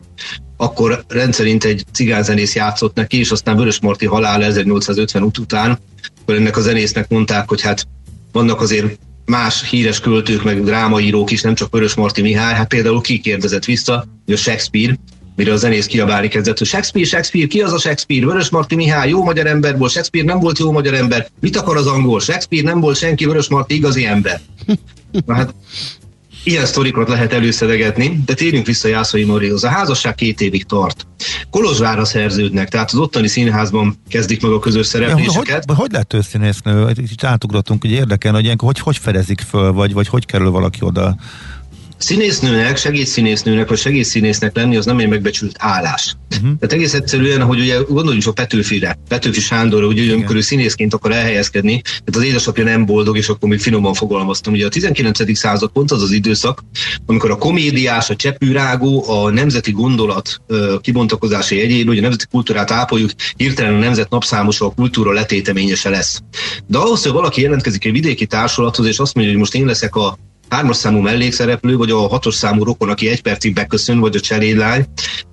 akkor 0.57 1.03
rendszerint 1.07 1.63
egy 1.63 1.83
cigányzenész 1.93 2.55
játszott 2.55 2.95
neki, 2.95 3.17
és 3.17 3.31
aztán 3.31 3.57
Vörös 3.57 3.79
Marti 3.79 4.05
halál 4.05 4.43
1850 4.43 5.23
után, 5.23 5.79
akkor 6.21 6.35
ennek 6.35 6.57
a 6.57 6.61
zenésznek 6.61 7.09
mondták, 7.09 7.49
hogy 7.49 7.61
hát 7.61 7.88
vannak 8.31 8.61
azért 8.61 8.99
más 9.29 9.69
híres 9.69 10.00
költők, 10.00 10.43
meg 10.43 10.63
drámaírók 10.63 11.31
is, 11.31 11.41
nem 11.41 11.55
csak 11.55 11.71
Vörös 11.71 11.95
Marti 11.95 12.21
Mihály, 12.21 12.53
hát 12.53 12.67
például 12.67 13.01
ki 13.01 13.19
kérdezett 13.19 13.65
vissza, 13.65 14.05
hogy 14.25 14.33
a 14.33 14.38
Shakespeare, 14.38 14.95
mire 15.36 15.53
a 15.53 15.55
zenész 15.55 15.86
kiabálni 15.86 16.27
kezdett, 16.27 16.57
hogy 16.57 16.67
Shakespeare, 16.67 17.07
Shakespeare, 17.07 17.48
ki 17.48 17.62
az 17.62 17.74
a 17.74 17.79
Shakespeare? 17.79 18.25
Vörös 18.25 18.50
Marti 18.50 18.75
Mihály, 18.75 19.09
jó 19.09 19.24
magyar 19.24 19.48
ember 19.48 19.77
volt, 19.77 19.91
Shakespeare 19.91 20.27
nem 20.27 20.39
volt 20.39 20.59
jó 20.59 20.71
magyar 20.71 20.93
ember. 20.93 21.27
Mit 21.39 21.55
akar 21.55 21.77
az 21.77 21.88
angol? 21.88 22.19
Shakespeare 22.19 22.65
nem 22.65 22.79
volt 22.79 22.98
senki, 22.98 23.25
Vörös 23.25 23.48
Marti 23.48 23.75
igazi 23.75 24.05
ember. 24.05 24.41
Na 25.25 25.33
hát 25.33 25.53
Ilyen 26.43 26.65
sztorikat 26.65 27.10
lehet 27.10 27.34
előszedegetni, 27.34 28.22
de 28.25 28.34
térjünk 28.34 28.65
vissza 28.65 28.88
Jászai 28.88 29.24
Marihoz. 29.24 29.63
A 29.63 29.69
házasság 29.69 30.15
két 30.15 30.41
évig 30.41 30.65
tart. 30.65 31.08
Kolozsvára 31.50 32.05
szerződnek, 32.05 32.69
tehát 32.69 32.91
az 32.91 32.98
ottani 32.98 33.27
színházban 33.27 33.96
kezdik 34.10 34.41
meg 34.41 34.51
a 34.51 34.60
közös 34.60 34.86
szerepléseket. 34.86 35.48
Ja, 35.48 35.74
hogy, 35.74 35.77
hogy 35.77 35.91
lett 35.91 36.13
ő 36.13 36.22
színésznő? 36.22 36.91
Itt 36.96 37.24
átugratunk, 37.24 37.81
hogy 37.81 37.91
érdekel, 37.91 38.34
hogy 38.34 38.43
ilyenkor 38.43 38.67
hogy, 38.67 38.79
hogy 38.79 38.98
fedezik 38.98 39.41
föl, 39.50 39.72
vagy, 39.72 39.93
vagy 39.93 40.08
hogy 40.08 40.25
kerül 40.25 40.50
valaki 40.50 40.79
oda 40.81 41.15
színésznőnek, 42.00 42.77
segédszínésznőnek 42.77 43.70
vagy 43.70 43.77
segédszínésznek 43.77 44.56
lenni 44.56 44.75
az 44.75 44.86
nem 44.86 45.00
egy 45.00 45.08
megbecsült 45.08 45.56
állás. 45.60 46.15
Uh-huh. 46.32 46.58
Tehát 46.60 46.74
egész 46.74 46.94
egyszerűen, 46.94 47.41
hogy 47.41 47.60
ugye 47.60 47.77
gondoljunk 47.88 48.24
csak 48.24 48.36
Petőfire, 48.36 48.98
Petőfi 49.08 49.39
Sándorra, 49.39 49.88
ugye 49.88 50.01
Igen. 50.01 50.15
amikor 50.15 50.36
ő 50.36 50.41
színészként 50.41 50.94
akar 50.94 51.12
elhelyezkedni, 51.12 51.82
tehát 51.82 52.15
az 52.15 52.24
édesapja 52.24 52.63
nem 52.63 52.86
boldog, 52.86 53.18
és 53.18 53.27
akkor 53.27 53.50
még 53.50 53.60
finoman 53.60 53.94
fogalmaztam. 53.94 54.53
Ugye 54.53 54.65
a 54.65 54.70
19. 54.70 55.38
század 55.38 55.72
pont 55.72 55.91
az 55.91 56.01
az 56.01 56.12
időszak, 56.12 56.63
amikor 57.06 57.32
a 57.32 57.38
komédiás, 57.38 58.10
a 58.10 58.15
csepűrágó, 58.15 59.10
a 59.10 59.29
nemzeti 59.29 59.72
gondolat 59.72 60.41
kibontakozása 60.82 61.56
jegyén, 61.56 61.88
hogy 61.88 61.98
a 61.98 62.01
nemzeti 62.01 62.25
kultúrát 62.32 62.72
ápoljuk, 62.72 63.12
hirtelen 63.36 63.74
a 63.74 63.79
nemzet 63.79 64.10
napszámosa, 64.10 64.65
a 64.65 64.74
kultúra 64.74 65.12
letéteményese 65.12 65.89
lesz. 65.89 66.22
De 66.68 66.77
ahhoz, 66.77 67.03
hogy 67.03 67.12
valaki 67.12 67.41
jelentkezik 67.41 67.86
egy 67.86 67.91
vidéki 67.91 68.25
társulathoz, 68.25 68.86
és 68.86 69.00
azt 69.00 69.13
mondja, 69.15 69.34
hogy 69.34 69.41
most 69.41 69.56
én 69.56 69.65
leszek 69.65 69.96
a 69.96 70.18
hármas 70.50 70.77
számú 70.77 71.00
mellékszereplő, 71.00 71.77
vagy 71.77 71.91
a 71.91 72.08
hatos 72.08 72.36
számú 72.36 72.63
rokon, 72.63 72.89
aki 72.89 73.10
egy 73.10 73.22
percig 73.22 73.53
beköszön, 73.53 74.00
vagy 74.00 74.15
a 74.15 74.20
cserédlány. 74.20 74.86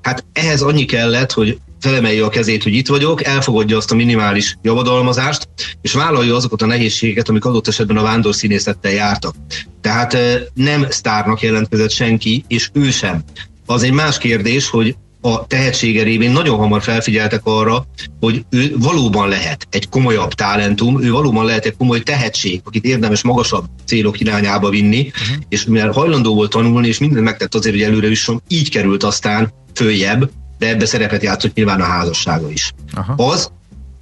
Hát 0.03 0.25
ehhez 0.33 0.63
annyi 0.63 0.85
kellett, 0.85 1.33
hogy 1.33 1.59
felemelje 1.81 2.25
a 2.25 2.29
kezét, 2.29 2.63
hogy 2.63 2.75
itt 2.75 2.89
vagyok, 2.89 3.25
elfogadja 3.25 3.77
azt 3.77 3.93
a 3.93 3.95
minimális 3.95 4.57
javadalmazást, 4.63 5.49
és 5.83 5.93
vállalja 5.93 6.35
azokat 6.35 6.63
a 6.63 6.67
nehézségeket, 6.67 7.29
amik 7.29 7.45
adott 7.45 7.69
esetben 7.69 7.97
a 7.97 8.03
vándorszínészettel 8.03 8.93
jártak. 8.93 9.35
Tehát 9.81 10.19
nem 10.55 10.87
sztárnak 10.91 11.43
jelentkezett 11.43 11.91
senki, 11.91 12.45
és 12.49 12.71
ő 12.73 12.91
sem. 12.91 13.25
Az 13.67 13.83
egy 13.83 13.93
más 13.93 14.19
kérdés, 14.19 14.69
hogy 14.69 14.97
a 15.27 15.47
tehetsége 15.47 16.03
révén 16.03 16.31
nagyon 16.31 16.59
hamar 16.59 16.83
felfigyeltek 16.83 17.41
arra, 17.45 17.87
hogy 18.21 18.45
ő 18.51 18.75
valóban 18.79 19.29
lehet 19.29 19.67
egy 19.71 19.89
komolyabb 19.89 20.33
talentum, 20.33 21.03
ő 21.03 21.11
valóban 21.11 21.45
lehet 21.45 21.65
egy 21.65 21.77
komoly 21.77 22.01
tehetség, 22.01 22.61
akit 22.65 22.85
érdemes 22.85 23.23
magasabb 23.23 23.65
célok 23.85 24.21
irányába 24.21 24.71
vinni, 24.71 25.01
uh-huh. 25.01 25.45
és 25.49 25.65
mivel 25.65 25.91
hajlandó 25.91 26.35
volt 26.35 26.51
tanulni, 26.51 26.89
és 26.89 26.99
mindent 26.99 27.25
megtett 27.25 27.55
azért, 27.55 27.75
hogy 27.75 27.85
előre 27.85 28.09
is 28.09 28.31
így 28.49 28.71
került 28.71 29.03
aztán 29.03 29.53
följebb, 29.75 30.31
de 30.59 30.69
ebbe 30.69 30.87
szerepet 30.87 31.23
játszott 31.23 31.55
nyilván 31.55 31.81
a 31.81 31.85
házassága 31.85 32.51
is. 32.51 32.73
Aha. 32.95 33.15
Az, 33.17 33.51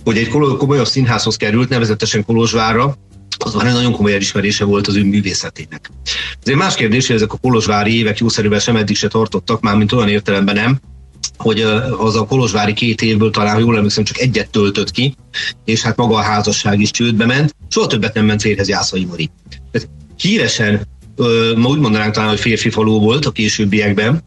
hogy 0.04 0.16
egy 0.16 0.28
komolyabb 0.28 0.86
színházhoz 0.86 1.36
került, 1.36 1.68
nevezetesen 1.68 2.24
Kolozsvárra, 2.24 2.96
az 3.38 3.54
már 3.54 3.66
egy 3.66 3.72
nagyon 3.72 3.92
komoly 3.92 4.12
elismerése 4.12 4.64
volt 4.64 4.86
az 4.86 4.96
ő 4.96 5.04
művészetének. 5.04 5.90
Egy 6.42 6.54
más 6.54 6.74
kérdés, 6.74 7.06
hogy 7.06 7.16
ezek 7.16 7.32
a 7.32 7.36
kolozsvári 7.36 7.98
évek 7.98 8.18
jószerűen 8.18 8.60
sem 8.60 8.76
eddig 8.76 8.96
se 8.96 9.08
tartottak, 9.08 9.60
már 9.60 9.76
mint 9.76 9.92
olyan 9.92 10.08
értelemben 10.08 10.54
nem, 10.54 10.80
hogy 11.36 11.60
az 11.98 12.16
a 12.16 12.24
Kolozsvári 12.24 12.72
két 12.72 13.02
évből 13.02 13.30
talán, 13.30 13.58
jól 13.58 13.76
emlékszem, 13.76 14.04
csak 14.04 14.18
egyet 14.18 14.50
töltött 14.50 14.90
ki, 14.90 15.14
és 15.64 15.82
hát 15.82 15.96
maga 15.96 16.14
a 16.14 16.22
házasság 16.22 16.80
is 16.80 16.90
csődbe 16.90 17.26
ment, 17.26 17.54
soha 17.68 17.86
többet 17.86 18.14
nem 18.14 18.24
ment 18.24 18.40
férhez 18.40 18.68
Jászai 18.68 19.04
Mari. 19.04 19.30
Tehát 19.70 19.88
híresen 20.16 20.86
ma 21.56 21.68
úgy 21.68 21.78
mondanánk 21.78 22.14
talán, 22.14 22.28
hogy 22.28 22.40
férfi 22.40 22.70
faló 22.70 23.00
volt 23.00 23.26
a 23.26 23.30
későbbiekben. 23.30 24.24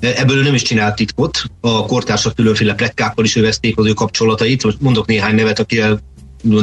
Ebből 0.00 0.36
ő 0.36 0.42
nem 0.42 0.54
is 0.54 0.62
csinált 0.62 0.94
titkot. 0.94 1.42
A 1.60 1.86
kortársak 1.86 2.34
különféle 2.34 2.74
pletkákkal 2.74 3.24
is 3.24 3.36
övezték 3.36 3.78
az 3.78 3.86
ő 3.86 3.92
kapcsolatait. 3.92 4.64
Most 4.64 4.80
mondok 4.80 5.06
néhány 5.06 5.34
nevet, 5.34 5.58
akivel 5.58 6.00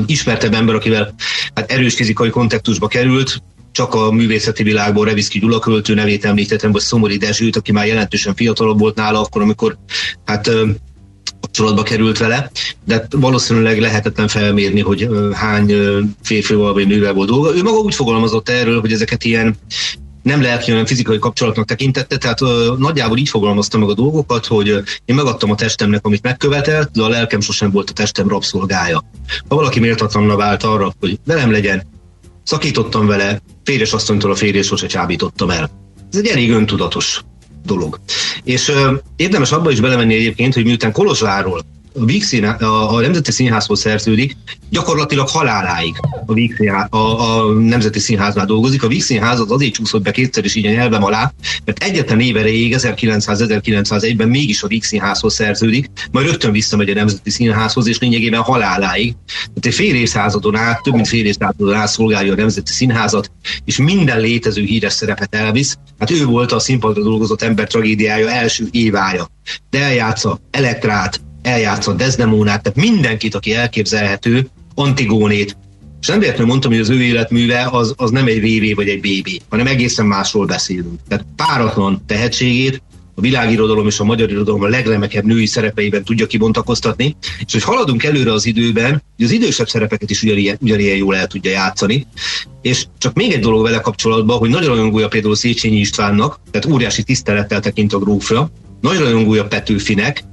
ismertebb 0.05 0.53
ember, 0.53 0.75
akivel 0.75 1.15
hát 1.55 1.71
erős 1.71 1.95
fizikai 1.95 2.29
kontaktusba 2.29 2.87
került, 2.87 3.41
csak 3.73 3.93
a 3.93 4.11
művészeti 4.11 4.63
világból 4.63 5.05
Reviszki 5.05 5.39
Gyula 5.39 5.59
költő 5.59 5.93
nevét 5.93 6.25
említettem, 6.25 6.71
vagy 6.71 6.81
Szomori 6.81 7.17
Dezsőt, 7.17 7.55
aki 7.55 7.71
már 7.71 7.87
jelentősen 7.87 8.35
fiatalabb 8.35 8.79
volt 8.79 8.95
nála 8.95 9.21
akkor, 9.21 9.41
amikor 9.41 9.77
hát 10.25 10.51
kapcsolatba 11.41 11.83
került 11.83 12.17
vele, 12.17 12.51
de 12.85 13.07
valószínűleg 13.09 13.79
lehetetlen 13.79 14.27
felmérni, 14.27 14.81
hogy 14.81 15.09
hány 15.33 15.73
férfival 16.21 16.73
vagy 16.73 16.87
nővel 16.87 17.13
volt 17.13 17.29
dolga. 17.29 17.55
Ő 17.55 17.61
maga 17.63 17.77
úgy 17.77 17.95
fogalmazott 17.95 18.49
erről, 18.49 18.79
hogy 18.79 18.91
ezeket 18.91 19.23
ilyen 19.23 19.55
nem 20.23 20.41
lelki, 20.41 20.71
hanem 20.71 20.85
fizikai 20.85 21.19
kapcsolatnak 21.19 21.65
tekintette, 21.65 22.17
tehát 22.17 22.41
ö, 22.41 22.73
nagyjából 22.77 23.17
így 23.17 23.29
fogalmazta 23.29 23.77
meg 23.77 23.89
a 23.89 23.93
dolgokat, 23.93 24.45
hogy 24.45 24.67
én 25.05 25.15
megadtam 25.15 25.51
a 25.51 25.55
testemnek, 25.55 26.05
amit 26.05 26.23
megkövetelt, 26.23 26.91
de 26.91 27.03
a 27.03 27.09
lelkem 27.09 27.39
sosem 27.39 27.71
volt 27.71 27.89
a 27.89 27.93
testem 27.93 28.27
rabszolgája. 28.27 29.03
Ha 29.47 29.55
valaki 29.55 29.79
méltatlanna 29.79 30.35
vált 30.35 30.63
arra, 30.63 30.93
hogy 30.99 31.19
velem 31.25 31.51
legyen, 31.51 31.92
szakítottam 32.43 33.07
vele, 33.07 33.41
férjes 33.63 33.93
asszonytól 33.93 34.31
a 34.31 34.35
férjes 34.35 34.65
sose 34.65 34.87
csábítottam 34.87 35.49
el. 35.49 35.69
Ez 36.11 36.19
egy 36.19 36.27
elég 36.27 36.51
öntudatos 36.51 37.21
dolog. 37.65 37.99
És 38.43 38.69
ö, 38.69 38.93
érdemes 39.15 39.51
abba 39.51 39.71
is 39.71 39.79
belemenni 39.79 40.13
egyébként, 40.15 40.53
hogy 40.53 40.65
miután 40.65 40.91
Kolozsvárról 40.91 41.61
a, 41.93 42.05
Víg 42.05 42.23
színhá, 42.23 42.55
a, 42.55 42.93
a 42.93 42.99
Nemzeti 42.99 43.31
Színházhoz 43.31 43.79
szerződik, 43.79 44.35
gyakorlatilag 44.69 45.29
haláláig 45.29 45.95
a, 46.25 46.33
Víg 46.33 46.55
színház, 46.55 46.87
a, 46.89 47.37
a 47.39 47.53
Nemzeti 47.53 47.99
Színháznál 47.99 48.45
dolgozik. 48.45 48.83
A 48.83 48.87
Víg 48.87 49.01
Színház 49.01 49.39
az 49.39 49.51
azért 49.51 49.73
csúszott 49.73 50.01
be 50.01 50.11
kétszer 50.11 50.45
is 50.45 50.55
így 50.55 50.65
a 50.65 50.69
nyelvem 50.69 51.03
alá, 51.03 51.33
mert 51.65 51.83
egyetlen 51.83 52.19
év 52.19 52.37
erejéig 52.37 52.75
1900-1901-ben 52.77 54.27
mégis 54.27 54.63
a 54.63 54.67
Víg 54.67 54.83
Színházhoz 54.83 55.33
szerződik, 55.33 55.89
majd 56.11 56.25
rögtön 56.25 56.51
visszamegy 56.51 56.89
a 56.89 56.93
Nemzeti 56.93 57.29
Színházhoz, 57.29 57.87
és 57.87 57.99
lényegében 57.99 58.41
haláláig. 58.41 59.15
Tehát 59.35 59.65
egy 59.65 59.73
fél 59.73 59.95
évszázadon 59.95 60.55
át, 60.55 60.81
több 60.81 60.93
mint 60.93 61.07
fél 61.07 61.25
évszázadon 61.25 61.73
át 61.73 61.87
szolgálja 61.87 62.33
a 62.33 62.35
Nemzeti 62.35 62.71
Színházat, 62.71 63.31
és 63.65 63.77
minden 63.77 64.19
létező 64.19 64.63
híres 64.63 64.93
szerepet 64.93 65.35
elvisz. 65.35 65.77
Hát 65.99 66.11
ő 66.11 66.25
volt 66.25 66.51
a 66.51 66.59
színpadra 66.59 67.03
dolgozott 67.03 67.41
ember 67.41 67.67
tragédiája 67.67 68.29
első 68.29 68.67
évája. 68.71 69.27
De 69.69 69.83
eljátsza 69.83 70.39
Elektrát, 70.51 71.21
eljátszott 71.43 71.97
Desdemónát, 71.97 72.63
tehát 72.63 72.89
mindenkit, 72.91 73.35
aki 73.35 73.53
elképzelhető, 73.53 74.47
Antigónét, 74.75 75.57
és 76.01 76.07
nem 76.07 76.19
véletlenül 76.19 76.49
mondtam, 76.49 76.71
hogy 76.71 76.79
az 76.79 76.89
ő 76.89 77.01
életműve 77.01 77.67
az, 77.71 77.93
az 77.97 78.09
nem 78.09 78.27
egy 78.27 78.39
VV 78.41 78.75
vagy 78.75 78.87
egy 78.87 78.99
BB, 78.99 79.41
hanem 79.49 79.67
egészen 79.67 80.05
másról 80.05 80.45
beszélünk. 80.45 80.99
Tehát 81.07 81.25
páratlan 81.35 82.03
tehetségét 82.05 82.81
a 83.15 83.21
világirodalom 83.21 83.87
és 83.87 83.99
a 83.99 84.03
magyar 84.03 84.29
irodalom 84.31 84.61
a 84.61 84.67
legremekebb 84.67 85.23
női 85.23 85.45
szerepeiben 85.45 86.03
tudja 86.03 86.25
kibontakoztatni, 86.25 87.15
és 87.45 87.53
hogy 87.53 87.63
haladunk 87.63 88.03
előre 88.03 88.31
az 88.31 88.45
időben, 88.45 89.03
hogy 89.15 89.25
az 89.25 89.31
idősebb 89.31 89.69
szerepeket 89.69 90.09
is 90.09 90.23
ugyanilyen, 90.23 90.57
ugyanilyen 90.61 90.97
jól 90.97 91.15
el 91.15 91.27
tudja 91.27 91.51
játszani. 91.51 92.07
És 92.61 92.85
csak 92.97 93.13
még 93.13 93.31
egy 93.31 93.39
dolog 93.39 93.63
vele 93.63 93.79
kapcsolatban, 93.79 94.37
hogy 94.37 94.49
nagyon 94.49 94.69
rajongója 94.69 95.07
például 95.07 95.35
Széchenyi 95.35 95.79
Istvánnak, 95.79 96.39
tehát 96.51 96.67
óriási 96.67 97.03
tisztelettel 97.03 97.59
tekint 97.59 97.93
a 97.93 97.99
grófra, 97.99 98.51
nagy 98.81 98.97
rajongója 98.97 99.45
Petőfinek, 99.45 100.23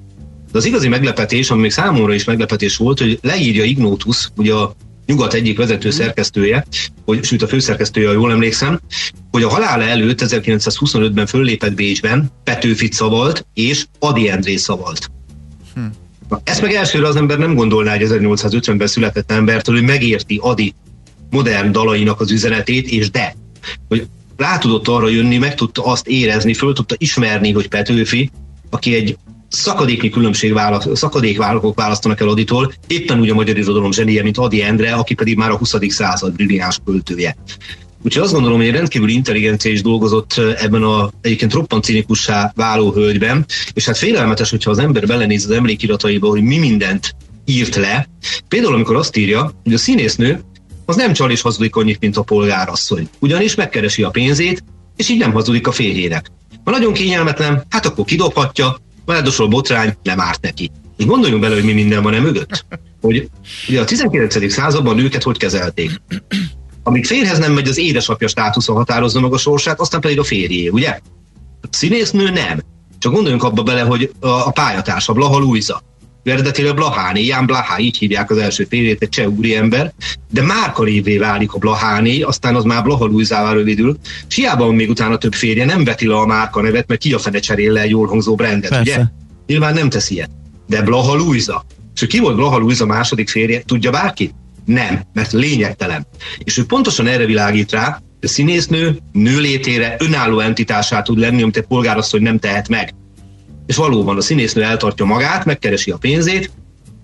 de 0.53 0.59
az 0.59 0.65
igazi 0.65 0.89
meglepetés, 0.89 1.51
ami 1.51 1.61
még 1.61 1.71
számomra 1.71 2.15
is 2.15 2.25
meglepetés 2.25 2.77
volt, 2.77 2.99
hogy 2.99 3.19
leírja 3.23 3.65
Ignótus, 3.65 4.29
ugye 4.37 4.55
a 4.55 4.75
nyugat 5.07 5.35
egyik 5.35 5.59
vezető 5.59 5.89
mhm. 5.89 5.97
szerkesztője, 5.97 6.67
hogy, 7.05 7.25
sőt 7.25 7.43
a 7.43 7.49
főszerkesztője, 7.49 8.07
ha 8.07 8.13
jól 8.13 8.31
emlékszem, 8.31 8.81
hogy 9.31 9.43
a 9.43 9.49
halála 9.49 9.83
előtt 9.83 10.23
1925-ben 10.23 11.27
föllépett 11.27 11.75
Bécsben 11.75 12.31
Petőfit 12.45 12.93
szavalt 12.93 13.47
és 13.55 13.87
Adi 13.99 14.29
Endré 14.29 14.57
szavalt. 14.57 15.11
Hm. 15.75 15.81
Na, 16.29 16.41
ezt 16.45 16.63
meg 16.63 16.73
elsőre 16.73 17.07
az 17.07 17.17
ember 17.17 17.39
nem 17.39 17.55
gondolná 17.55 17.93
egy 17.93 18.07
1850-ben 18.11 18.87
született 18.87 19.31
embertől, 19.31 19.75
hogy 19.75 19.85
megérti 19.85 20.39
Adi 20.43 20.75
modern 21.31 21.73
dalainak 21.73 22.21
az 22.21 22.31
üzenetét, 22.31 22.89
és 22.89 23.11
de, 23.11 23.37
hogy 23.89 24.07
rá 24.37 24.59
tudott 24.59 24.89
arra 24.89 25.09
jönni, 25.09 25.39
meg 25.39 25.55
tudta 25.55 25.85
azt 25.85 26.09
érezni, 26.09 26.55
föl 26.55 26.73
tudta 26.73 26.95
ismerni, 26.99 27.53
hogy 27.53 27.69
Petőfi, 27.69 28.31
aki 28.71 28.95
egy 28.95 29.17
szakadéknyi 29.51 30.09
különbség 30.09 30.53
választ, 30.53 30.97
szakadékvállalkok 30.97 31.77
választanak 31.77 32.21
el 32.21 32.29
Aditól, 32.29 32.73
éppen 32.87 33.21
úgy 33.21 33.31
a 33.31 33.35
magyar 33.35 33.59
irodalom 33.59 33.93
zsenie, 33.93 34.23
mint 34.23 34.39
Adi 34.39 34.63
Endre, 34.63 34.93
aki 34.93 35.15
pedig 35.15 35.37
már 35.37 35.51
a 35.51 35.57
20. 35.57 35.75
század 35.89 36.33
brilliáns 36.33 36.79
költője. 36.85 37.37
Úgyhogy 38.03 38.23
azt 38.23 38.33
gondolom, 38.33 38.59
hogy 38.59 38.71
rendkívül 38.71 39.09
intelligencia 39.09 39.71
is 39.71 39.83
dolgozott 39.83 40.41
ebben 40.57 40.83
a 40.83 41.11
egyébként 41.21 41.53
roppant 41.53 41.85
cinikussá 41.85 42.53
váló 42.57 42.93
hölgyben, 42.93 43.47
és 43.73 43.85
hát 43.85 43.99
félelmetes, 43.99 44.51
hogyha 44.51 44.71
az 44.71 44.79
ember 44.79 45.07
belenéz 45.07 45.45
az 45.45 45.51
emlékirataiba, 45.51 46.29
hogy 46.29 46.43
mi 46.43 46.59
mindent 46.59 47.15
írt 47.45 47.77
le. 47.77 48.09
Például, 48.49 48.75
amikor 48.75 48.97
azt 48.97 49.17
írja, 49.17 49.53
hogy 49.63 49.73
a 49.73 49.79
színésznő 49.79 50.41
az 50.85 50.97
nem 50.97 51.13
csal 51.13 51.31
és 51.31 51.41
hazudik 51.41 51.77
annyit, 51.77 52.01
mint 52.01 52.17
a 52.17 52.23
polgárasszony. 52.23 53.09
Ugyanis 53.19 53.55
megkeresi 53.55 54.03
a 54.03 54.11
pénzét, 54.11 54.65
és 54.97 55.09
így 55.09 55.19
nem 55.19 55.33
hazudik 55.33 55.67
a 55.67 55.73
férjének. 55.73 56.31
Ha 56.65 56.71
nagyon 56.71 56.93
kényelmetlen, 56.93 57.65
hát 57.69 57.87
akkor 57.87 58.05
kidobhatja, 58.05 58.77
Ráadásul 59.07 59.49
botrány 59.49 59.97
nem 60.03 60.21
árt 60.21 60.43
neki. 60.43 60.71
És 60.97 61.07
gondoljunk 61.07 61.43
bele, 61.43 61.55
hogy 61.55 61.65
mi 61.65 61.73
minden 61.73 62.03
van 62.03 62.15
e 62.15 62.21
mögött. 62.21 62.65
Hogy 63.01 63.29
ugye 63.69 63.81
a 63.81 63.85
19. 63.85 64.53
században 64.53 64.99
őket 64.99 65.23
hogy 65.23 65.39
kezelték. 65.39 66.01
Amíg 66.83 67.07
férhez 67.07 67.39
nem 67.39 67.53
megy, 67.53 67.69
az 67.69 67.79
édesapja 67.79 68.29
státusza 68.29 68.73
határozza 68.73 69.21
meg 69.21 69.33
a 69.33 69.39
sorsát, 69.39 69.81
aztán 69.81 70.01
pedig 70.01 70.19
a 70.19 70.25
férjé, 70.25 70.69
ugye? 70.69 70.99
A 71.63 71.67
színésznő 71.71 72.31
nem. 72.31 72.61
Csak 72.99 73.13
gondoljunk 73.13 73.43
abba 73.43 73.63
bele, 73.63 73.81
hogy 73.81 74.13
a, 74.21 74.29
a 74.29 74.51
pályatársa, 74.51 75.13
Blaha 75.13 75.39
Luisa, 75.39 75.83
eredetileg 76.25 76.75
Blaháné, 76.75 77.25
Ján 77.25 77.47
Blahá, 77.47 77.79
így 77.79 77.97
hívják 77.97 78.31
az 78.31 78.39
első 78.39 78.67
férjét, 78.69 79.03
egy 79.03 79.09
cseh 79.09 79.29
úriember, 79.29 79.93
de 80.31 80.43
márkarévé 80.43 81.19
válik 81.19 81.53
a 81.53 81.59
Blaháné, 81.59 82.21
aztán 82.21 82.55
az 82.55 82.65
már 82.65 82.83
Blaha 82.83 83.05
Luizává 83.05 83.53
rövidül, 83.53 83.97
és 84.29 84.35
hiába 84.35 84.65
van 84.65 84.75
még 84.75 84.91
utána 84.91 85.19
több 85.19 85.35
férje, 85.35 85.65
nem 85.65 85.85
veti 85.85 86.07
le 86.07 86.17
a 86.17 86.27
márka 86.27 86.61
nevet, 86.61 86.89
mert 86.89 87.01
ki 87.01 87.13
a 87.13 87.19
fene 87.19 87.39
cserél 87.39 87.73
le 87.73 87.87
jól 87.87 88.07
hangzó 88.07 88.35
brandet, 88.35 88.71
Persze. 88.71 88.93
ugye? 88.93 89.05
Nyilván 89.47 89.75
nem 89.75 89.89
teszi 89.89 90.15
ilyet. 90.15 90.31
De 90.67 90.83
Blaha 90.83 91.15
Luisa. 91.15 91.65
És 92.01 92.07
ki 92.07 92.19
volt 92.19 92.37
Blaha 92.37 92.59
Luisa 92.59 92.87
második 92.87 93.29
férje? 93.29 93.63
Tudja 93.63 93.91
bárki? 93.91 94.31
Nem, 94.65 95.03
mert 95.13 95.33
lényegtelen. 95.33 96.07
És 96.45 96.59
ő 96.59 96.65
pontosan 96.65 97.07
erre 97.07 97.25
világít 97.25 97.71
rá, 97.71 98.01
A 98.23 98.27
színésznő 98.27 98.99
nőlétére 99.13 99.97
önálló 99.99 100.39
entitását 100.39 101.05
tud 101.05 101.19
lenni, 101.19 101.43
amit 101.43 101.57
egy 101.57 101.67
polgárasszony 101.67 102.23
nem 102.23 102.39
tehet 102.39 102.69
meg. 102.69 102.95
És 103.71 103.77
valóban 103.77 104.17
a 104.17 104.21
színésznő 104.21 104.63
eltartja 104.63 105.05
magát, 105.05 105.45
megkeresi 105.45 105.91
a 105.91 105.97
pénzét, 105.97 106.51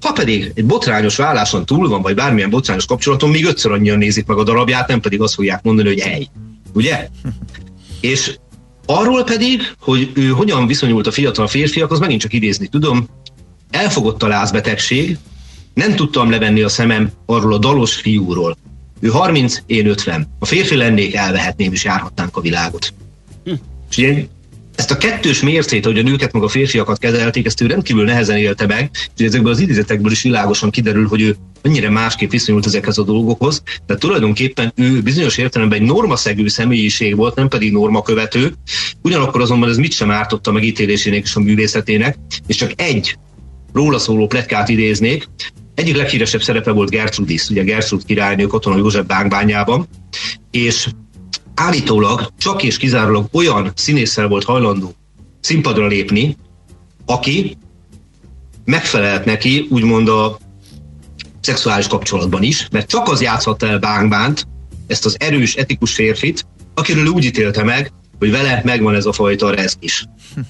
ha 0.00 0.12
pedig 0.12 0.52
egy 0.54 0.64
botrányos 0.64 1.16
válláson 1.16 1.66
túl 1.66 1.88
van, 1.88 2.02
vagy 2.02 2.14
bármilyen 2.14 2.50
botrányos 2.50 2.86
kapcsolaton, 2.86 3.30
még 3.30 3.44
ötször 3.44 3.72
annyian 3.72 3.98
nézik 3.98 4.26
meg 4.26 4.36
a 4.36 4.42
darabját, 4.42 4.88
nem 4.88 5.00
pedig 5.00 5.20
azt 5.20 5.34
fogják 5.34 5.62
mondani, 5.62 5.88
hogy 5.88 6.00
hely. 6.00 6.28
Ugye? 6.72 7.08
És 8.00 8.36
arról 8.86 9.24
pedig, 9.24 9.62
hogy 9.80 10.10
ő 10.14 10.28
hogyan 10.28 10.66
viszonyult 10.66 11.06
a 11.06 11.10
fiatal 11.10 11.46
férfiak, 11.46 11.90
az 11.90 11.98
megint 11.98 12.20
csak 12.20 12.32
idézni 12.32 12.66
tudom. 12.66 13.08
Elfogott 13.70 14.22
a 14.22 14.28
lázbetegség, 14.28 15.18
nem 15.74 15.94
tudtam 15.94 16.30
levenni 16.30 16.62
a 16.62 16.68
szemem 16.68 17.10
arról 17.26 17.52
a 17.52 17.58
dalos 17.58 17.94
fiúról. 17.94 18.56
Ő 19.00 19.08
30, 19.08 19.62
én 19.66 19.86
50. 19.86 20.28
A 20.38 20.44
férfi 20.44 20.76
lennék, 20.76 21.14
elvehetném 21.14 21.72
és 21.72 21.84
járhatnánk 21.84 22.36
a 22.36 22.40
világot. 22.40 22.92
Hm. 23.44 23.52
És 23.90 23.96
ugye 23.96 24.26
ezt 24.76 24.90
a 24.90 24.96
kettős 24.96 25.42
mércét, 25.42 25.84
hogy 25.84 25.98
a 25.98 26.02
nőket 26.02 26.32
meg 26.32 26.42
a 26.42 26.48
férfiakat 26.48 26.98
kezelték, 26.98 27.46
ezt 27.46 27.60
ő 27.60 27.66
rendkívül 27.66 28.04
nehezen 28.04 28.36
élte 28.36 28.66
meg, 28.66 28.90
és 29.16 29.24
ezekből 29.24 29.52
az 29.52 29.60
idézetekből 29.60 30.12
is 30.12 30.22
világosan 30.22 30.70
kiderül, 30.70 31.08
hogy 31.08 31.20
ő 31.20 31.36
mennyire 31.62 31.90
másképp 31.90 32.30
viszonyult 32.30 32.66
ezekhez 32.66 32.98
a 32.98 33.02
dolgokhoz, 33.02 33.62
de 33.86 33.96
tulajdonképpen 33.96 34.72
ő 34.76 35.00
bizonyos 35.02 35.38
értelemben 35.38 35.80
egy 35.80 35.86
normaszegő 35.86 36.48
személyiség 36.48 37.16
volt, 37.16 37.34
nem 37.34 37.48
pedig 37.48 37.72
normakövető, 37.72 38.54
ugyanakkor 39.02 39.40
azonban 39.40 39.68
ez 39.68 39.76
mit 39.76 39.92
sem 39.92 40.10
ártotta 40.10 40.52
megítélésének 40.52 41.22
és 41.22 41.34
a 41.36 41.40
művészetének, 41.40 42.16
és 42.46 42.56
csak 42.56 42.72
egy 42.76 43.18
róla 43.72 43.98
szóló 43.98 44.26
pletkát 44.26 44.68
idéznék, 44.68 45.28
egyik 45.74 45.96
leghíresebb 45.96 46.42
szerepe 46.42 46.70
volt 46.70 46.90
Gertrudis, 46.90 47.48
ugye 47.48 47.62
Gertrud 47.62 48.04
királynő 48.04 48.46
Katona 48.46 48.76
József 48.76 49.06
bánkbányában, 49.06 49.88
és 50.50 50.88
állítólag 51.56 52.32
csak 52.38 52.62
és 52.62 52.76
kizárólag 52.76 53.28
olyan 53.32 53.72
színésszel 53.74 54.28
volt 54.28 54.44
hajlandó 54.44 54.94
színpadra 55.40 55.86
lépni, 55.86 56.36
aki 57.06 57.56
megfelelt 58.64 59.24
neki, 59.24 59.66
úgymond 59.70 60.08
a 60.08 60.38
szexuális 61.40 61.86
kapcsolatban 61.86 62.42
is, 62.42 62.68
mert 62.70 62.88
csak 62.88 63.08
az 63.08 63.22
játszhatta 63.22 63.66
el 63.66 63.78
bánkbánt, 63.78 64.46
ezt 64.86 65.04
az 65.04 65.16
erős, 65.18 65.54
etikus 65.54 65.94
férfit, 65.94 66.46
akiről 66.74 67.06
úgy 67.06 67.24
ítélte 67.24 67.62
meg, 67.62 67.92
hogy 68.18 68.30
vele 68.30 68.60
megvan 68.64 68.94
ez 68.94 69.06
a 69.06 69.12
fajta 69.12 69.50
reszk 69.50 69.76
is. 69.80 70.04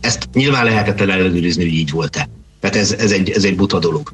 Ezt 0.00 0.28
nyilván 0.32 0.64
lehetetlen 0.64 1.10
ellenőrizni, 1.10 1.62
hogy 1.62 1.72
így 1.72 1.90
volt-e. 1.90 2.28
Tehát 2.60 2.76
ez, 2.76 2.92
ez, 2.92 3.12
egy, 3.12 3.30
ez 3.30 3.44
egy 3.44 3.56
buta 3.56 3.78
dolog. 3.78 4.12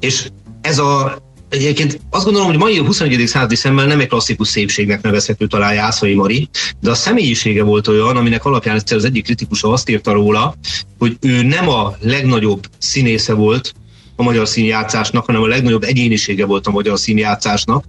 És 0.00 0.30
ez 0.60 0.78
a 0.78 1.18
Egyébként 1.48 2.00
azt 2.10 2.24
gondolom, 2.24 2.48
hogy 2.48 2.58
mai 2.58 2.78
21. 2.78 3.26
századi 3.26 3.54
szemmel 3.54 3.86
nem 3.86 4.00
egy 4.00 4.08
klasszikus 4.08 4.48
szépségnek 4.48 5.02
nevezhető 5.02 5.46
talán 5.46 5.74
Jászai 5.74 6.14
Mari, 6.14 6.48
de 6.80 6.90
a 6.90 6.94
személyisége 6.94 7.62
volt 7.62 7.88
olyan, 7.88 8.16
aminek 8.16 8.44
alapján 8.44 8.76
egyszer 8.76 8.96
az 8.96 9.04
egyik 9.04 9.24
kritikus 9.24 9.62
azt 9.62 9.88
írta 9.88 10.12
róla, 10.12 10.54
hogy 10.98 11.16
ő 11.20 11.42
nem 11.42 11.68
a 11.68 11.96
legnagyobb 12.00 12.66
színésze 12.78 13.32
volt 13.32 13.72
a 14.16 14.22
magyar 14.22 14.48
színjátszásnak, 14.48 15.24
hanem 15.26 15.42
a 15.42 15.46
legnagyobb 15.46 15.82
egyénisége 15.82 16.46
volt 16.46 16.66
a 16.66 16.70
magyar 16.70 16.98
színjátszásnak, 16.98 17.84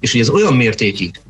és 0.00 0.12
hogy 0.12 0.20
ez 0.20 0.28
olyan 0.28 0.54
mértékig 0.54 1.20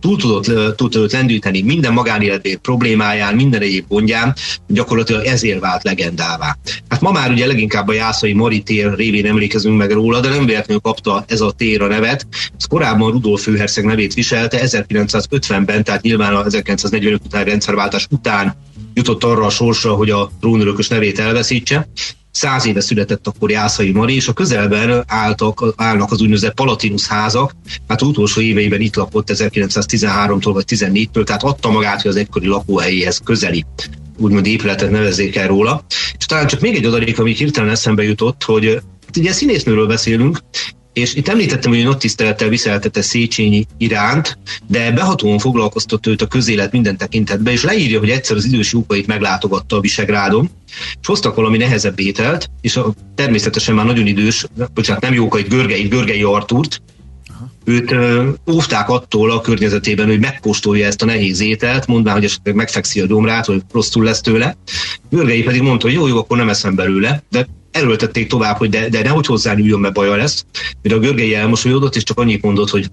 túl 0.00 0.16
tudott, 0.16 0.76
túl 0.76 0.88
tudott 0.88 1.12
lendíteni 1.12 1.62
minden 1.62 1.92
magánéletbér 1.92 2.56
problémáján, 2.56 3.34
minden 3.34 3.60
egyéb 3.60 3.84
gondján, 3.88 4.34
gyakorlatilag 4.68 5.24
ezért 5.24 5.60
vált 5.60 5.82
legendává. 5.82 6.56
Hát 6.88 7.00
ma 7.00 7.10
már 7.10 7.30
ugye 7.30 7.46
leginkább 7.46 7.88
a 7.88 7.92
Jászai 7.92 8.32
Mari 8.32 8.62
tér 8.62 8.94
révén 8.94 9.26
emlékezünk 9.26 9.76
meg 9.76 9.90
róla, 9.90 10.20
de 10.20 10.28
nem 10.28 10.46
véletlenül 10.46 10.82
kapta 10.82 11.24
ez 11.28 11.40
a 11.40 11.50
tér 11.50 11.82
a 11.82 11.86
nevet. 11.86 12.26
Ez 12.58 12.64
korábban 12.64 13.10
Rudolf 13.10 13.42
főherceg 13.42 13.84
nevét 13.84 14.14
viselte, 14.14 14.60
1950-ben, 14.62 15.84
tehát 15.84 16.02
nyilván 16.02 16.34
a 16.34 16.44
1945 16.44 17.20
utáni 17.24 17.48
rendszerváltás 17.50 18.06
után 18.10 18.56
jutott 18.94 19.24
arra 19.24 19.44
a 19.44 19.50
sorsra, 19.50 19.94
hogy 19.94 20.10
a 20.10 20.30
trónörökös 20.40 20.88
nevét 20.88 21.18
elveszítse. 21.18 21.88
Száz 22.30 22.66
éve 22.66 22.80
született 22.80 23.26
akkor 23.26 23.50
Jászai 23.50 23.90
Mari, 23.90 24.14
és 24.14 24.28
a 24.28 24.32
közelben 24.32 25.04
álltak, 25.06 25.74
állnak 25.76 26.12
az 26.12 26.20
úgynevezett 26.20 26.54
Palatinus 26.54 27.06
házak, 27.06 27.52
hát 27.88 28.02
utolsó 28.02 28.40
éveiben 28.40 28.80
itt 28.80 28.96
lakott 28.96 29.30
1913-tól 29.32 30.50
vagy 30.52 30.64
14-től, 30.68 31.24
tehát 31.24 31.42
adta 31.42 31.70
magát, 31.70 32.02
hogy 32.02 32.10
az 32.10 32.16
egykori 32.16 32.46
lakóhelyéhez 32.46 33.20
közeli 33.24 33.64
úgymond 34.18 34.46
épületet 34.46 34.90
nevezzék 34.90 35.36
el 35.36 35.48
róla. 35.48 35.84
És 36.18 36.26
talán 36.26 36.46
csak 36.46 36.60
még 36.60 36.74
egy 36.74 36.84
adalék, 36.84 37.18
ami 37.18 37.34
hirtelen 37.34 37.70
eszembe 37.70 38.02
jutott, 38.02 38.44
hogy 38.44 38.82
hát 39.06 39.16
ugye 39.16 39.32
színésznőről 39.32 39.86
beszélünk, 39.86 40.38
és 41.00 41.14
itt 41.14 41.28
említettem, 41.28 41.72
hogy 41.72 41.84
nagy 41.84 41.96
tisztelettel 41.96 42.48
viseltette 42.48 43.02
Széchenyi 43.02 43.66
iránt, 43.78 44.38
de 44.66 44.90
behatóan 44.90 45.38
foglalkoztott 45.38 46.06
őt 46.06 46.22
a 46.22 46.26
közélet 46.26 46.72
minden 46.72 46.96
tekintetben, 46.96 47.52
és 47.52 47.62
leírja, 47.62 47.98
hogy 47.98 48.10
egyszer 48.10 48.36
az 48.36 48.44
idős 48.44 48.72
jókait 48.72 49.06
meglátogatta 49.06 49.76
a 49.76 49.80
Visegrádon, 49.80 50.50
és 51.00 51.06
hoztak 51.06 51.34
valami 51.34 51.56
nehezebb 51.56 52.00
ételt, 52.00 52.50
és 52.60 52.76
a, 52.76 52.92
természetesen 53.14 53.74
már 53.74 53.84
nagyon 53.84 54.06
idős, 54.06 54.46
bocsánat, 54.74 55.02
nem 55.02 55.14
jókait, 55.14 55.48
Görgei, 55.48 55.88
Görgei 55.88 56.22
Artúrt, 56.22 56.82
őt 57.64 57.92
ö, 57.92 58.28
óvták 58.50 58.88
attól 58.88 59.30
a 59.30 59.40
környezetében, 59.40 60.06
hogy 60.06 60.20
megkóstolja 60.20 60.86
ezt 60.86 61.02
a 61.02 61.06
nehéz 61.06 61.40
ételt, 61.40 61.86
mondván, 61.86 62.14
hogy 62.14 62.24
esetleg 62.24 62.54
megfekszi 62.54 63.00
a 63.00 63.06
gyomrát, 63.06 63.46
hogy 63.46 63.62
rosszul 63.72 64.04
lesz 64.04 64.20
tőle. 64.20 64.56
Görgei 65.10 65.42
pedig 65.42 65.62
mondta, 65.62 65.86
hogy 65.86 65.96
jó, 65.96 66.06
jó, 66.06 66.16
akkor 66.18 66.36
nem 66.36 66.48
eszem 66.48 66.74
belőle, 66.74 67.22
de 67.30 67.46
erőltették 67.70 68.28
tovább, 68.28 68.56
hogy 68.56 68.68
de, 68.68 68.88
de 68.88 69.02
nehogy 69.02 69.26
hozzá 69.26 69.54
üljön, 69.54 69.80
mert 69.80 69.94
baja 69.94 70.16
lesz. 70.16 70.44
Mire 70.82 70.94
a 70.94 70.98
Görgei 70.98 71.34
elmosolyodott, 71.34 71.96
és 71.96 72.02
csak 72.02 72.18
annyit 72.18 72.42
mondott, 72.42 72.70
hogy 72.70 72.90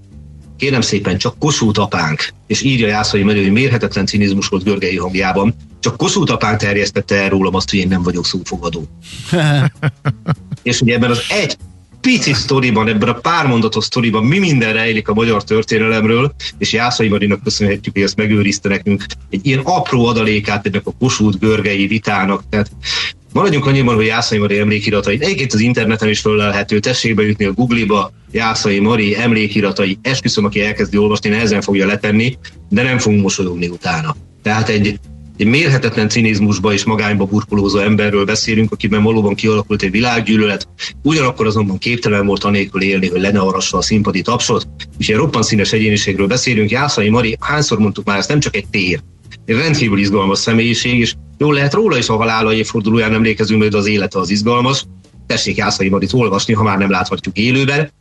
kérem 0.58 0.82
szépen, 0.82 1.18
csak 1.18 1.40
Kossuth 1.40 1.80
apánk, 1.80 2.30
és 2.48 2.62
írja 2.62 2.88
Jászai 2.88 3.24
Menő, 3.24 3.42
hogy 3.42 3.52
mérhetetlen 3.52 4.06
cinizmus 4.06 4.48
volt 4.48 4.64
Görgei 4.64 4.98
hangjában, 4.98 5.56
csak 5.80 5.98
Kossuth 5.98 6.34
apánk 6.34 6.60
terjesztette 6.60 7.16
el 7.16 7.30
rólam 7.30 7.56
azt, 7.56 7.70
hogy 7.70 7.80
én 7.80 7.88
nem 7.88 8.04
vagyok 8.04 8.26
szófogadó. 8.26 8.88
és 10.64 10.82
ugye 10.82 10.96
ebben 10.96 11.10
az 11.10 11.22
egy 11.30 11.58
pici 12.02 12.34
sztoriban, 12.34 12.88
ebben 12.88 13.10
a 13.10 13.14
pár 13.14 13.48
mondatos 13.48 13.84
sztoriban 13.84 14.24
mi 14.24 14.40
minden 14.40 14.74
rejlik 14.74 15.08
a 15.08 15.14
magyar 15.14 15.44
történelemről, 15.44 16.34
és 16.58 16.74
Jászai 16.74 17.08
Marinak 17.08 17.44
köszönhetjük, 17.44 17.94
hogy 17.94 18.04
ezt 18.04 18.16
megőrizte 18.16 18.70
nekünk 18.70 19.06
egy 19.30 19.46
ilyen 19.46 19.60
apró 19.64 20.06
adalékát 20.06 20.66
ennek 20.66 20.88
a 20.88 20.94
Kossuth 21.00 21.40
görgei 21.40 21.88
vitának. 21.88 22.44
Tehát 22.50 22.72
Maradjunk 23.34 23.66
annyiban, 23.66 23.96
hogy 23.96 24.06
Jászai 24.06 24.38
Mari 24.38 24.60
emlékiratai. 24.60 25.18
Egyébként 25.22 25.54
az 25.54 25.60
interneten 25.60 26.10
is 26.10 26.20
fölelhető, 26.20 26.80
tessék 26.80 27.16
bejutni 27.16 27.46
a 27.46 27.52
Google-ba, 27.52 28.12
Jászai 28.32 28.80
Mari 28.80 29.18
emlékiratai. 29.18 29.98
Esküszöm, 30.02 30.46
aki 30.46 30.62
elkezdi 30.62 30.98
olvasni, 30.98 31.30
nehezen 31.30 31.62
fogja 31.62 31.86
letenni, 31.86 32.38
de 32.70 32.84
nem 32.84 32.98
fogunk 32.98 33.22
mosolyogni 33.22 33.68
utána. 33.68 34.16
Tehát 34.44 34.70
egy, 34.70 35.00
egy 35.38 35.48
mérhetetlen 35.48 36.10
cinizmusba 36.10 36.74
és 36.74 36.84
magányba 36.84 37.26
burkolózó 37.26 37.78
emberről 37.80 38.26
beszélünk, 38.26 38.72
akiben 38.72 39.04
valóban 39.04 39.36
kialakult 39.36 39.82
egy 39.82 39.92
világgyűlölet, 39.92 40.68
ugyanakkor 41.04 41.46
azonban 41.46 41.78
képtelen 41.78 42.26
volt 42.26 42.44
anélkül 42.44 42.82
élni, 42.82 43.08
hogy 43.08 43.22
lenne 43.22 43.40
arassa 43.40 43.78
a 43.78 43.82
színpadi 43.82 44.22
tapsot, 44.22 44.68
és 44.98 45.10
egy 45.10 45.16
roppan 45.16 45.44
színes 45.44 45.74
egyéniségről 45.74 46.28
beszélünk. 46.28 46.70
Jászai 46.70 47.10
Mari, 47.10 47.38
hányszor 47.40 47.80
mondtuk 47.80 48.06
már, 48.06 48.18
ez 48.18 48.28
nem 48.28 48.40
csak 48.40 48.56
egy 48.56 48.68
tér, 48.68 49.00
egy 49.46 49.56
rendkívül 49.56 50.00
izgalmas 50.00 50.40
személyiség, 50.40 51.00
és 51.00 51.14
jól 51.38 51.54
lehet 51.54 51.74
róla 51.74 51.98
is 51.98 52.10
a 52.10 52.16
halála 52.16 52.54
évfordulóján 52.54 53.14
emlékezünk, 53.14 53.64
hogy 53.64 53.76
az 53.76 53.88
élete 53.88 54.20
az 54.20 54.30
izgalmas. 54.30 54.86
Tessék 55.28 55.56
Jászai 55.56 55.90
Marit 55.90 56.14
olvasni, 56.14 56.54
ha 56.54 56.64
már 56.64 56.78
nem 56.78 56.90
láthatjuk 56.90 57.38
élőben. 57.38 57.92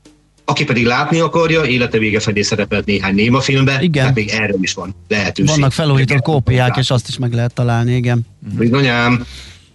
Aki 0.45 0.65
pedig 0.65 0.85
látni 0.85 1.19
akarja, 1.19 1.65
élete 1.65 1.99
vége 1.99 2.21
felé 2.21 2.43
szerepelt 2.43 2.85
néhány 2.85 3.15
néma 3.15 3.41
filmbe, 3.41 3.79
igen. 3.81 3.93
tehát 3.93 4.15
még 4.15 4.29
erről 4.29 4.59
is 4.61 4.75
van 4.75 4.95
lehetőség. 5.09 5.55
Vannak 5.55 5.73
felújított 5.73 6.21
kópiák, 6.21 6.77
és 6.77 6.91
azt 6.91 7.09
is 7.09 7.19
meg 7.19 7.33
lehet 7.33 7.55
találni, 7.55 7.95
igen. 7.95 8.27
Bizonyám. 8.59 9.27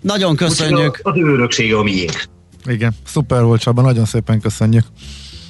Nagyon 0.02 0.36
köszönjük. 0.36 1.00
Az 1.04 1.18
öröksége 1.18 1.78
a 1.78 1.84
miénk. 1.84 2.24
Igen, 2.66 2.96
szuper 3.06 3.44
volt 3.44 3.62
Csaba, 3.62 3.82
nagyon 3.82 4.06
szépen 4.06 4.40
köszönjük. 4.40 4.84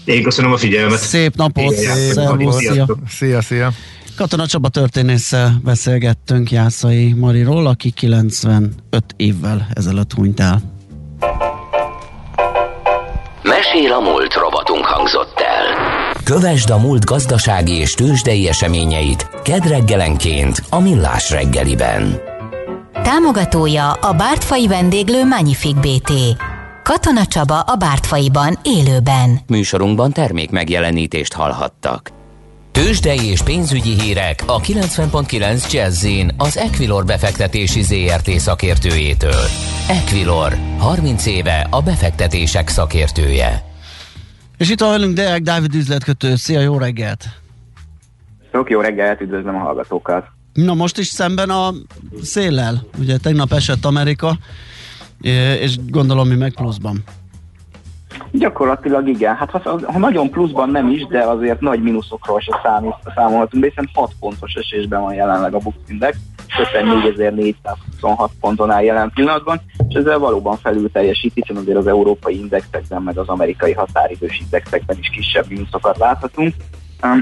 Én 0.06 0.24
köszönöm 0.24 0.52
a 0.52 0.58
figyelmet. 0.58 1.00
Szép 1.00 1.36
napot, 1.36 1.74
Szép 1.74 2.14
napot. 2.14 2.54
Szia. 2.54 2.98
szia, 3.10 3.42
szia. 3.42 3.72
Katona 4.22 4.46
Csaba 4.46 4.70
történésszel 4.70 5.62
beszélgettünk 5.64 6.52
Jászai 6.52 7.14
Mariról, 7.14 7.68
aki 7.68 7.92
95 7.92 8.74
évvel 9.16 9.68
ezelőtt 9.74 10.14
hunyt 10.14 10.40
el. 10.40 10.62
Mesél 13.44 13.92
a 13.92 14.00
múlt 14.00 14.34
robotunk 14.34 14.86
hangzott 14.86 15.40
el. 15.40 15.66
Kövesd 16.24 16.70
a 16.70 16.78
múlt 16.78 17.06
gazdasági 17.06 17.72
és 17.72 17.94
tőzsdei 17.94 18.48
eseményeit 18.48 19.30
kedreggelenként 19.44 20.64
a 20.70 20.80
Millás 20.80 21.32
reggeliben. 21.32 22.20
Támogatója 23.04 23.92
a 23.92 24.14
Bártfai 24.14 24.68
vendéglő 24.68 25.26
Magnific 25.26 25.76
BT. 25.80 26.12
Katona 26.84 27.26
Csaba 27.26 27.60
a 27.60 27.76
Bártfaiban 27.76 28.60
élőben. 28.64 29.40
Műsorunkban 29.48 30.12
termék 30.12 30.50
megjelenítést 30.50 31.34
hallhattak. 31.34 32.20
Tőzsdei 32.72 33.26
és 33.26 33.42
pénzügyi 33.42 34.02
hírek 34.02 34.44
a 34.46 34.60
90.9 34.60 35.72
jazz 35.72 36.08
az 36.38 36.58
Equilor 36.58 37.06
befektetési 37.06 37.82
ZRT 37.82 38.30
szakértőjétől. 38.30 39.44
Equilor, 39.88 40.58
30 40.78 41.26
éve 41.26 41.68
a 41.70 41.82
befektetések 41.82 42.68
szakértője. 42.68 43.64
És 44.58 44.70
itt 44.70 44.80
van 44.80 44.90
velünk 44.90 45.16
Deák 45.16 45.42
Dávid 45.42 45.76
üzletkötő. 45.76 46.36
Szia, 46.36 46.60
jó 46.60 46.78
reggelt! 46.78 47.26
Sok 48.52 48.70
jó 48.70 48.80
reggelt, 48.80 49.22
üdvözlöm 49.22 49.56
a 49.56 49.60
hallgatókat! 49.60 50.26
Na 50.54 50.74
most 50.74 50.98
is 50.98 51.08
szemben 51.08 51.50
a 51.50 51.74
széllel, 52.22 52.84
ugye 53.00 53.18
tegnap 53.18 53.52
esett 53.52 53.86
Amerika, 53.86 54.38
és 55.62 55.76
gondolom 55.90 56.28
mi 56.28 56.36
meg 56.36 56.54
pluszban. 56.54 57.04
Gyakorlatilag 58.32 59.08
igen. 59.08 59.36
Hát 59.36 59.50
ha, 59.50 59.80
ha 59.86 60.00
nagyon 60.00 60.30
pluszban 60.30 60.70
nem 60.70 60.90
is, 60.90 61.06
de 61.06 61.20
azért 61.20 61.60
nagy 61.60 61.82
mínuszokról 61.82 62.40
se 62.40 62.60
számít, 62.64 62.96
számolhatunk, 63.16 63.64
hiszen 63.64 63.90
6 63.94 64.12
pontos 64.20 64.54
esésben 64.54 65.02
van 65.02 65.14
jelenleg 65.14 65.54
a 65.54 65.58
Bux 65.58 65.78
Index, 65.88 66.18
54.426 66.74 68.30
ponton 68.40 68.72
áll 68.72 68.84
jelen 68.84 69.12
pillanatban, 69.14 69.62
és 69.88 69.96
ezzel 69.96 70.20
valóban 70.20 70.58
felül 70.58 70.92
teljesít, 70.92 71.34
hiszen 71.34 71.56
azért 71.56 71.78
az 71.78 71.88
európai 71.88 72.40
indexekben, 72.40 73.02
meg 73.02 73.18
az 73.18 73.28
amerikai 73.28 73.74
határidős 73.74 74.40
indexekben 74.40 74.98
is 75.00 75.10
kisebb 75.10 75.46
mínuszokat 75.50 75.98
láthatunk. 75.98 76.54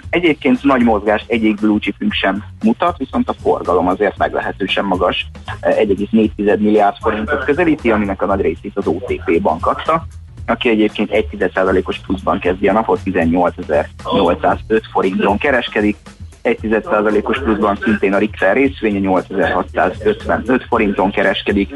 Egyébként 0.09 0.63
nagy 0.63 0.83
mozgást 0.83 1.29
egyik 1.29 1.59
blue 1.59 1.79
chipünk 1.79 2.13
sem 2.13 2.43
mutat, 2.63 2.97
viszont 2.97 3.29
a 3.29 3.33
forgalom 3.41 3.87
azért 3.87 4.17
meglehetősen 4.17 4.85
magas. 4.85 5.29
1,4 5.61 6.35
milliárd 6.35 6.95
forintot 7.01 7.43
közelíti, 7.43 7.91
aminek 7.91 8.21
a 8.21 8.25
nagy 8.25 8.41
részét 8.41 8.71
az 8.75 8.87
OTP 8.87 9.41
bank 9.41 9.67
adta 9.67 10.05
aki 10.49 10.69
egyébként 10.69 11.09
1,1%-os 11.11 11.99
pluszban 12.05 12.39
kezdi 12.39 12.67
a 12.67 12.73
napot, 12.73 12.99
18.805 13.05 14.81
forinton 14.91 15.37
kereskedik, 15.37 15.95
1,1%-os 16.43 17.39
pluszban 17.39 17.77
szintén 17.83 18.13
a 18.13 18.17
Richter 18.17 18.55
részvénye 18.55 18.99
8655 18.99 20.65
forinton 20.67 21.11
kereskedik, 21.11 21.69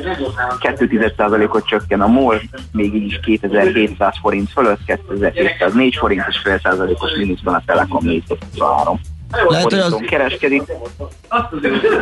2,1%-ot 0.60 1.66
csökken 1.66 2.02
a 2.02 2.08
MOL, 2.08 2.42
még 2.72 2.96
így 2.96 3.06
is 3.06 3.20
2700 3.20 4.16
forint 4.22 4.50
fölött, 4.52 4.80
2704 4.86 5.96
forint 5.96 6.26
és 6.30 6.38
fél 6.38 6.60
százalékos 6.64 7.12
mínuszban 7.18 7.54
a 7.54 7.62
Telekom 7.66 8.06
423. 8.06 9.00
Lehet, 9.48 9.72
hogy 9.72 9.80
az, 9.80 9.98
kereskedik. 10.08 10.64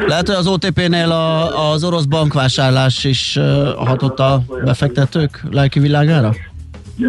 lehet, 0.07 0.27
hogy 0.27 0.35
az 0.35 0.47
OTP-nél 0.47 1.11
a, 1.11 1.71
az 1.71 1.83
orosz 1.83 2.05
bankvásárlás 2.05 3.03
is 3.03 3.39
hatott 3.77 4.19
a 4.19 4.41
befektetők 4.63 5.41
lelki 5.51 5.79
világára? 5.79 6.33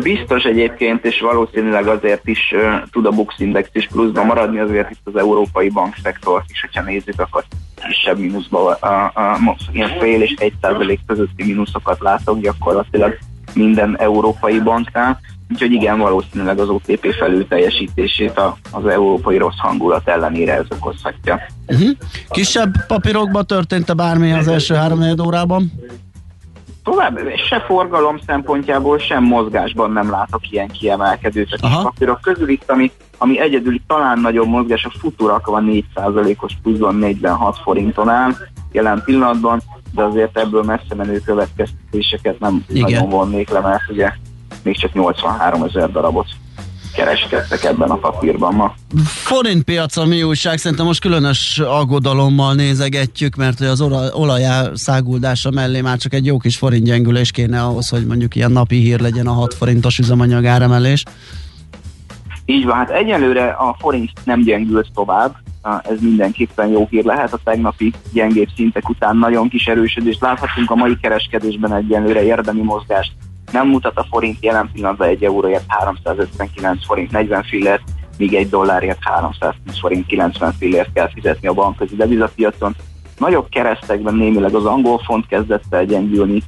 Biztos 0.00 0.44
egyébként, 0.44 1.04
és 1.04 1.20
valószínűleg 1.20 1.86
azért 1.86 2.28
is 2.28 2.52
uh, 2.54 2.82
tud 2.90 3.06
a 3.06 3.10
Bux 3.10 3.34
Index 3.38 3.68
is 3.72 3.86
pluszban 3.86 4.26
maradni, 4.26 4.58
azért 4.58 4.90
itt 4.90 5.00
az 5.04 5.16
európai 5.16 5.68
bankszektort 5.68 6.50
is, 6.50 6.60
hogyha 6.60 6.82
nézzük, 6.82 7.20
akkor 7.20 7.44
kisebb 7.88 8.18
mínuszban, 8.18 8.76
a, 8.80 8.88
a, 8.88 9.12
a, 9.14 9.56
ilyen 9.72 9.98
fél 9.98 10.22
és 10.22 10.34
egy 10.38 10.52
százalék 10.60 11.00
közötti 11.06 11.44
mínuszokat 11.44 12.00
látok 12.00 12.40
gyakorlatilag 12.40 13.18
minden 13.54 13.98
európai 13.98 14.60
banknál. 14.60 15.20
Úgyhogy 15.52 15.72
igen, 15.72 15.98
valószínűleg 15.98 16.58
az 16.58 16.68
OTP 16.68 17.14
felül 17.18 17.48
teljesítését 17.48 18.40
az 18.70 18.86
európai 18.86 19.36
rossz 19.36 19.58
hangulat 19.58 20.08
ellenére 20.08 20.52
ez 20.52 20.64
okozhatja. 20.68 21.40
Uh-huh. 21.66 21.90
Kisebb 22.28 22.86
papírokban 22.86 23.46
történt-e 23.46 23.92
bármi 23.92 24.32
az 24.32 24.48
első 24.48 24.74
három 24.74 25.00
órában? 25.24 25.72
Tovább, 26.82 27.18
se 27.48 27.60
forgalom 27.60 28.18
szempontjából, 28.26 28.98
sem 28.98 29.24
mozgásban 29.24 29.92
nem 29.92 30.10
látok 30.10 30.50
ilyen 30.50 30.68
kiemelkedőt 30.68 31.52
a 31.52 31.56
kis 31.56 31.82
papírok 31.82 32.20
közül. 32.20 32.48
Itt, 32.48 32.70
ami, 32.70 32.90
ami 33.18 33.40
egyedül 33.40 33.80
talán 33.86 34.20
nagyobb 34.20 34.48
mozgás, 34.48 34.84
a 34.84 34.98
futurak 34.98 35.46
van 35.46 35.84
4%-os 35.96 36.52
pluszban 36.62 36.94
46 36.94 37.58
forinton 37.62 38.08
áll 38.08 38.32
jelen 38.72 39.02
pillanatban, 39.04 39.62
de 39.94 40.02
azért 40.02 40.38
ebből 40.38 40.62
messze 40.62 40.94
menő 40.96 41.18
következtetéseket 41.18 42.38
nem 42.38 42.64
Igen. 42.68 42.82
nagyon 42.82 43.08
vonnék 43.08 43.50
le, 43.50 43.60
mert 43.60 43.90
ugye 43.90 44.12
még 44.62 44.78
csak 44.78 44.92
83 44.92 45.62
ezer 45.62 45.90
darabot 45.90 46.26
kereskedtek 46.94 47.64
ebben 47.64 47.90
a 47.90 47.94
papírban 47.94 48.54
ma. 48.54 48.74
Forint 49.04 49.62
piaca 49.62 50.04
mi 50.04 50.22
újság? 50.22 50.58
Szerintem 50.58 50.86
most 50.86 51.00
különös 51.00 51.58
aggodalommal 51.58 52.54
nézegetjük, 52.54 53.36
mert 53.36 53.60
az 53.60 53.80
olajá 54.12 54.70
száguldása 54.74 55.50
mellé 55.50 55.80
már 55.80 55.98
csak 55.98 56.14
egy 56.14 56.26
jó 56.26 56.38
kis 56.38 56.56
forint 56.56 56.84
gyengülés 56.84 57.30
kéne 57.30 57.62
ahhoz, 57.62 57.88
hogy 57.88 58.06
mondjuk 58.06 58.34
ilyen 58.34 58.52
napi 58.52 58.76
hír 58.76 59.00
legyen 59.00 59.26
a 59.26 59.32
6 59.32 59.54
forintos 59.54 59.98
üzemanyag 59.98 60.44
áremelés. 60.44 61.02
Így 62.44 62.64
van, 62.64 62.76
hát 62.76 62.90
egyelőre 62.90 63.48
a 63.48 63.76
forint 63.78 64.10
nem 64.24 64.42
gyengült 64.42 64.88
tovább, 64.94 65.36
ez 65.62 66.00
mindenképpen 66.00 66.68
jó 66.68 66.86
hír 66.90 67.04
lehet. 67.04 67.32
A 67.32 67.38
tegnapi 67.44 67.92
gyengébb 68.12 68.48
szintek 68.56 68.88
után 68.88 69.16
nagyon 69.16 69.48
kis 69.48 69.66
erősödést 69.66 70.20
láthatunk 70.20 70.70
a 70.70 70.74
mai 70.74 70.96
kereskedésben 71.00 71.74
egyenlőre 71.74 72.24
érdemi 72.24 72.60
mozgást 72.60 73.12
nem 73.52 73.68
mutat 73.68 73.98
a 73.98 74.06
forint 74.10 74.36
jelen 74.40 74.70
pillanatban 74.72 75.08
egy 75.08 75.24
euróért 75.24 75.64
359 75.68 76.84
forint 76.84 77.10
40 77.10 77.42
fillért, 77.42 77.82
míg 78.18 78.34
egy 78.34 78.48
dollárért 78.48 78.98
320 79.00 79.78
forint 79.78 80.06
90 80.06 80.52
fillért 80.52 80.92
kell 80.92 81.10
fizetni 81.14 81.48
a 81.48 81.52
bankközi 81.52 81.96
devizapiacon. 81.96 82.74
Nagyobb 83.18 83.48
keresztekben 83.48 84.14
némileg 84.14 84.54
az 84.54 84.64
angol 84.64 84.98
font 84.98 85.26
kezdett 85.26 85.64
el 85.70 85.84
gyengülni, 85.84 86.42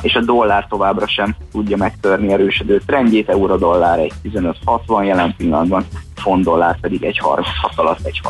és 0.00 0.14
a 0.14 0.20
dollár 0.20 0.66
továbbra 0.68 1.06
sem 1.06 1.36
tudja 1.52 1.76
megtörni 1.76 2.32
erősödő 2.32 2.82
trendjét, 2.86 3.28
euró-dollár 3.28 3.98
egy 3.98 4.12
15-60 4.24 5.04
jelen 5.04 5.34
pillanatban, 5.36 5.84
font 6.14 6.44
dollár 6.44 6.80
pedig 6.80 7.04
egy 7.04 7.18
36 7.18 7.72
alatt 7.76 8.06
egy 8.06 8.20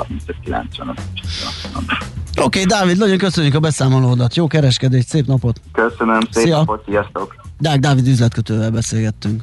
35-95. 0.46 0.96
Oké, 2.38 2.60
okay, 2.60 2.64
Dávid, 2.64 2.98
nagyon 2.98 3.18
köszönjük 3.18 3.54
a 3.54 3.60
beszámolódat. 3.60 4.36
Jó 4.36 4.46
kereskedést, 4.46 5.08
szép 5.08 5.26
napot! 5.26 5.60
Köszönöm, 5.72 6.20
szép 6.30 6.44
Szia. 6.44 6.56
napot, 6.56 6.82
sziasztok! 6.88 7.45
Dák 7.58 7.78
Dávid 7.78 8.06
üzletkötővel 8.06 8.70
beszélgettünk. 8.70 9.42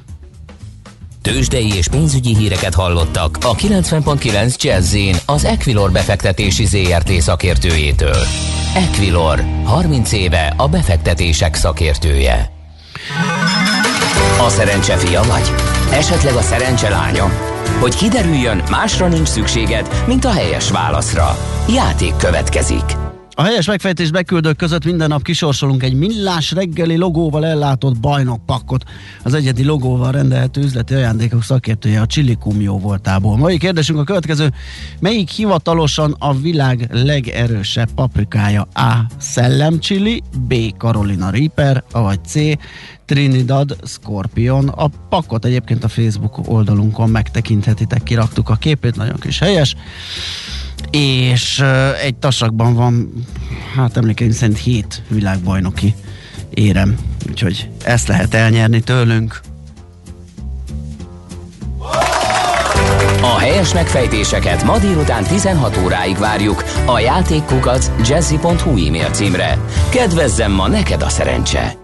Tőzsdei 1.22 1.74
és 1.74 1.88
pénzügyi 1.88 2.36
híreket 2.36 2.74
hallottak 2.74 3.38
a 3.42 3.56
90.9 3.56 4.62
jazz 4.62 4.96
az 5.26 5.46
Equilor 5.46 5.92
befektetési 5.92 6.66
ZRT 6.66 7.12
szakértőjétől. 7.22 8.18
Equilor, 8.76 9.44
30 9.64 10.12
éve 10.12 10.54
a 10.58 10.68
befektetések 10.68 11.56
szakértője. 11.56 12.52
A 14.40 14.50
szerencse 14.50 14.98
fia 14.98 15.24
vagy? 15.24 15.52
Esetleg 15.92 16.36
a 16.36 16.42
szerencse 16.42 16.90
lánya? 16.90 17.30
Hogy 17.80 17.96
kiderüljön, 17.96 18.64
másra 18.70 19.08
nincs 19.08 19.28
szükséged, 19.28 20.04
mint 20.08 20.26
a 20.26 20.32
helyes 20.32 20.72
válaszra. 20.72 21.38
Játék 21.70 22.16
következik. 22.16 23.03
A 23.36 23.44
helyes 23.44 23.68
megfejtés 23.68 24.12
beküldők 24.12 24.56
között 24.56 24.86
minden 24.86 25.08
nap 25.08 25.24
kisorsolunk 25.24 25.84
egy 25.84 25.94
millás 25.94 26.52
reggeli 26.52 26.96
logóval 26.96 27.46
ellátott 27.46 28.00
bajnokpakkot. 28.00 28.84
Az 29.24 29.34
egyedi 29.34 29.64
logóval 29.64 30.12
rendelhető 30.12 30.62
üzleti 30.62 30.94
ajándékok 30.94 31.44
szakértője 31.44 32.02
a 32.02 32.06
Csilikum 32.06 32.62
jó 32.62 32.80
voltából. 32.80 33.38
Mai 33.38 33.58
kérdésünk 33.58 34.00
a 34.00 34.04
következő. 34.04 34.54
Melyik 35.00 35.30
hivatalosan 35.30 36.16
a 36.20 36.34
világ 36.34 36.88
legerősebb 36.92 37.90
paprikája? 37.96 38.62
A. 38.74 38.94
Szellemcsili, 39.18 40.22
B. 40.48 40.54
Carolina 40.78 41.30
Reaper, 41.30 41.84
vagy 41.92 42.20
C. 42.26 42.34
Trinidad 43.06 43.78
Scorpion. 43.86 44.68
A 44.68 44.88
pakkot 45.10 45.46
egyébként 45.46 45.84
a 45.84 45.88
Facebook 45.88 46.40
oldalunkon 46.48 47.10
megtekinthetitek, 47.10 48.04
kiraktuk 48.04 48.50
a 48.50 48.56
képét, 48.56 48.96
nagyon 48.96 49.20
kis 49.20 49.40
helyes 49.40 49.76
és 50.92 51.64
egy 52.02 52.16
tasakban 52.16 52.74
van, 52.74 53.26
hát 53.76 53.98
emlékeim 53.98 54.32
szerint 54.32 54.58
hét 54.58 55.02
világbajnoki 55.08 55.96
érem, 56.50 56.98
úgyhogy 57.30 57.70
ezt 57.84 58.08
lehet 58.08 58.34
elnyerni 58.34 58.82
tőlünk. 58.82 59.42
A 63.22 63.38
helyes 63.38 63.74
megfejtéseket 63.74 64.64
ma 64.64 64.78
délután 64.78 65.24
16 65.24 65.78
óráig 65.84 66.18
várjuk 66.18 66.64
a 66.86 67.00
játékkukac 67.00 67.92
jazzy.hu 68.08 68.88
e-mail 68.88 69.10
címre. 69.10 69.58
Kedvezzem 69.90 70.52
ma 70.52 70.68
neked 70.68 71.02
a 71.02 71.10
szerencse! 71.10 71.76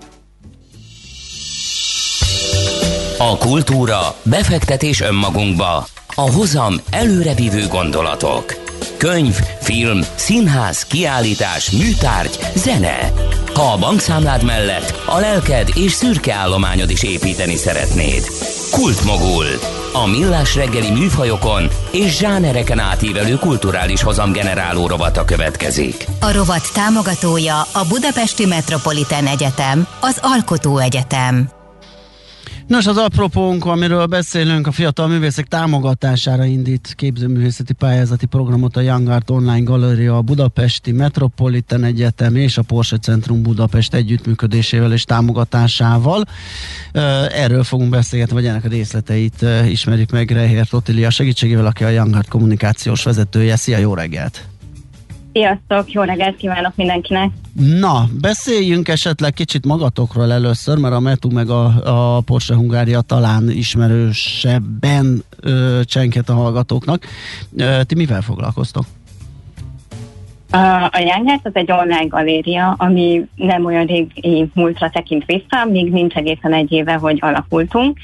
A 3.17 3.38
kultúra, 3.38 4.15
befektetés 4.23 5.02
önmagunkba, 5.02 5.86
a 6.15 6.32
hozam 6.32 6.73
előrevívő 6.89 7.67
gondolatok. 7.67 8.67
Könyv, 9.00 9.36
film, 9.62 10.00
színház, 10.16 10.84
kiállítás, 10.84 11.72
műtárgy, 11.72 12.40
zene. 12.56 13.12
Ha 13.54 13.62
a 13.62 13.78
bankszámlád 13.78 14.44
mellett 14.44 15.02
a 15.06 15.20
lelked 15.20 15.70
és 15.76 15.92
szürke 15.92 16.34
állományod 16.34 16.90
is 16.90 17.04
építeni 17.04 17.56
szeretnéd. 17.56 18.24
Kultmogul. 18.72 19.46
A 19.94 20.08
millás 20.08 20.56
reggeli 20.56 20.92
műfajokon 20.92 21.68
és 21.92 22.18
zsánereken 22.18 22.80
átívelő 22.80 23.36
kulturális 23.36 24.02
hozamgeneráló 24.02 24.88
rovata 24.88 25.26
következik. 25.26 26.06
A 26.20 26.32
rovat 26.32 26.74
támogatója 26.74 27.60
a 27.60 27.86
Budapesti 27.90 28.46
Metropolitán 28.46 29.28
Egyetem, 29.28 29.88
az 30.00 30.18
Alkotó 30.22 30.78
Egyetem. 30.78 31.59
Nos, 32.69 32.88
az 32.88 32.97
apropónk, 32.97 33.65
amiről 33.65 34.05
beszélünk, 34.05 34.67
a 34.67 34.71
fiatal 34.71 35.08
művészek 35.08 35.45
támogatására 35.45 36.45
indít 36.45 36.93
képzőművészeti 36.95 37.73
pályázati 37.73 38.25
programot 38.25 38.75
a 38.75 38.82
Young 38.82 39.21
Online 39.27 39.60
Galéria, 39.60 40.17
a 40.17 40.21
Budapesti 40.21 40.91
Metropolitan 40.91 41.84
Egyetem 41.84 42.36
és 42.36 42.58
a 42.58 42.62
Porsche 42.62 42.97
Centrum 42.97 43.41
Budapest 43.41 43.93
együttműködésével 43.93 44.93
és 44.93 45.03
támogatásával. 45.03 46.25
Erről 47.32 47.63
fogunk 47.63 47.89
beszélgetni, 47.89 48.34
vagy 48.34 48.45
ennek 48.45 48.65
a 48.65 48.69
részleteit 48.69 49.45
ismerjük 49.69 50.12
meg 50.12 50.32
Rehért 50.32 50.73
Otilia 50.73 51.10
segítségével, 51.10 51.65
aki 51.65 51.84
a 51.84 51.89
Young 51.89 52.27
kommunikációs 52.27 53.03
vezetője. 53.03 53.55
Szia, 53.55 53.77
jó 53.77 53.93
reggelt! 53.93 54.47
Sziasztok, 55.39 55.91
jó 55.91 56.02
reggelt 56.02 56.38
kívánok 56.38 56.75
mindenkinek! 56.75 57.30
Na, 57.80 58.04
beszéljünk 58.21 58.88
esetleg 58.88 59.34
kicsit 59.34 59.65
magatokról 59.65 60.32
először, 60.32 60.78
mert 60.78 60.93
a 60.93 60.99
Metu 60.99 61.30
meg 61.30 61.49
a, 61.49 61.65
a 62.15 62.21
Porsche 62.21 62.56
Hungária 62.56 63.02
talán 63.02 63.49
ismerősebben 63.49 65.23
ö, 65.39 65.80
csenket 65.84 66.30
a 66.30 66.34
hallgatóknak. 66.34 67.06
Ö, 67.58 67.84
ti 67.84 67.95
mivel 67.95 68.21
foglalkoztok? 68.21 68.84
A 70.91 70.99
Young 70.99 71.39
az 71.43 71.52
egy 71.54 71.71
online 71.71 72.08
galéria, 72.08 72.75
ami 72.78 73.25
nem 73.36 73.65
olyan 73.65 73.86
régi 73.86 74.49
múltra 74.54 74.89
tekint 74.89 75.25
vissza, 75.25 75.65
még 75.69 75.91
nincs 75.91 76.15
egészen 76.15 76.54
egy 76.54 76.71
éve, 76.71 76.93
hogy 76.93 77.17
alakultunk. 77.21 77.97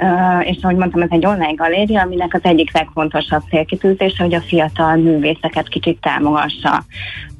Uh, 0.00 0.48
és 0.48 0.56
ahogy 0.62 0.76
mondtam, 0.76 1.02
ez 1.02 1.08
egy 1.10 1.26
online 1.26 1.54
galéria, 1.54 2.02
aminek 2.02 2.34
az 2.34 2.40
egyik 2.42 2.72
legfontosabb 2.72 3.42
célkitűzése, 3.50 4.22
hogy 4.22 4.34
a 4.34 4.40
fiatal 4.40 4.96
művészeket 4.96 5.68
kicsit 5.68 6.00
támogassa. 6.00 6.84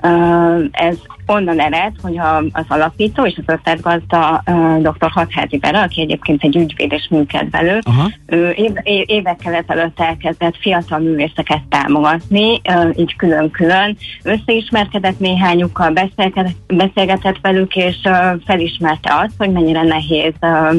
Uh, 0.03 0.65
ez 0.71 0.97
onnan 1.27 1.61
ered, 1.61 1.93
hogy 2.03 2.19
a, 2.19 2.37
az 2.37 2.65
alapító 2.69 3.27
és 3.27 3.35
az 3.37 3.55
ötletgazda 3.55 4.43
uh, 4.47 4.79
dr. 4.79 5.11
Hatházi 5.11 5.59
Bera, 5.59 5.81
aki 5.81 6.01
egyébként 6.01 6.43
egy 6.43 6.57
ügyvéd 6.57 6.93
és 6.93 7.09
műkedvelő, 7.11 7.79
ő 8.27 8.51
éve, 8.51 8.83
évekkel 8.85 9.55
ezelőtt 9.55 10.01
elkezdett 10.01 10.57
fiatal 10.61 10.99
művészeket 10.99 11.63
támogatni, 11.69 12.61
uh, 12.69 12.91
így 12.97 13.17
külön-külön, 13.17 13.97
összeismerkedett 14.23 15.19
néhányukkal, 15.19 15.91
beszélgetett, 15.91 16.57
beszélgetett 16.67 17.39
velük, 17.43 17.77
és 17.77 17.97
uh, 18.05 18.41
felismerte 18.47 19.15
azt, 19.15 19.35
hogy 19.39 19.51
mennyire 19.51 19.83
nehéz 19.83 20.33
uh, 20.41 20.75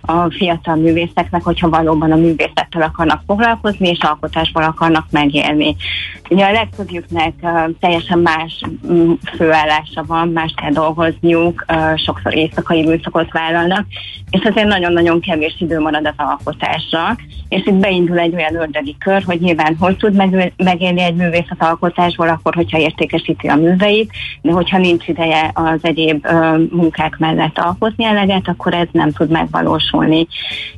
a 0.00 0.30
fiatal 0.30 0.76
művészeknek, 1.24 1.42
hogyha 1.42 1.68
valóban 1.68 2.12
a 2.12 2.16
művészettel 2.16 2.82
akarnak 2.82 3.22
foglalkozni, 3.26 3.88
és 3.88 3.98
alkotásból 4.00 4.62
akarnak 4.62 5.06
megélni. 5.10 5.76
Ugye 6.30 6.46
a 6.46 6.52
legtöbbjüknek 6.52 7.32
teljesen 7.80 8.18
más 8.18 8.62
főállása 9.36 10.04
van, 10.06 10.28
más 10.28 10.54
kell 10.56 10.70
dolgozniuk, 10.70 11.64
sokszor 11.96 12.34
éjszakai 12.36 12.82
műszakot 12.82 13.32
vállalnak, 13.32 13.86
és 14.34 14.44
azért 14.44 14.66
nagyon-nagyon 14.66 15.20
kevés 15.20 15.56
idő 15.58 15.80
marad 15.80 16.06
az 16.06 16.12
alkotásra, 16.16 17.16
és 17.48 17.66
itt 17.66 17.74
beindul 17.74 18.18
egy 18.18 18.34
olyan 18.34 18.54
ördögi 18.54 18.96
kör, 18.98 19.22
hogy 19.22 19.40
nyilván 19.40 19.76
hogy 19.78 19.96
tud 19.96 20.14
megélni 20.56 21.02
egy 21.02 21.14
művész 21.14 21.46
az 21.48 21.66
alkotásból, 21.66 22.28
akkor, 22.28 22.54
hogyha 22.54 22.78
értékesíti 22.78 23.46
a 23.46 23.56
műveit, 23.56 24.10
de 24.42 24.52
hogyha 24.52 24.78
nincs 24.78 25.08
ideje 25.08 25.50
az 25.54 25.78
egyéb 25.82 26.26
munkák 26.70 27.16
mellett 27.18 27.58
alkotni 27.58 28.04
eleget, 28.04 28.48
akkor 28.48 28.74
ez 28.74 28.88
nem 28.92 29.12
tud 29.12 29.30
megvalósulni. 29.30 30.26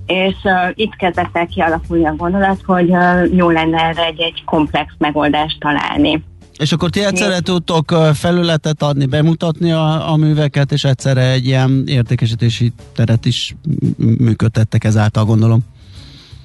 És 0.07 0.35
uh, 0.45 0.53
itt 0.75 0.97
kezdett 0.97 1.37
el 1.37 1.47
kialakulni 1.47 2.07
a 2.07 2.15
gondolat, 2.17 2.61
hogy 2.67 2.91
uh, 2.91 3.35
jó 3.35 3.51
lenne 3.51 3.83
erre 3.83 4.05
egy, 4.05 4.21
egy 4.21 4.43
komplex 4.45 4.93
megoldást 4.99 5.61
találni. 5.61 6.23
És 6.59 6.73
akkor 6.73 6.91
ti 6.91 7.05
egyszerre 7.05 7.41
tudtok 7.41 7.97
felületet 8.15 8.83
adni, 8.83 9.07
bemutatni 9.07 9.73
a, 9.73 10.13
a 10.13 10.17
műveket, 10.17 10.73
és 10.73 10.85
egyszerre 10.85 11.31
egy 11.31 11.47
ilyen 11.47 11.85
értékesítési 11.87 12.73
teret 12.95 13.27
is 13.27 13.57
működtettek 13.97 14.85
ezáltal, 14.85 15.25
gondolom. 15.25 15.65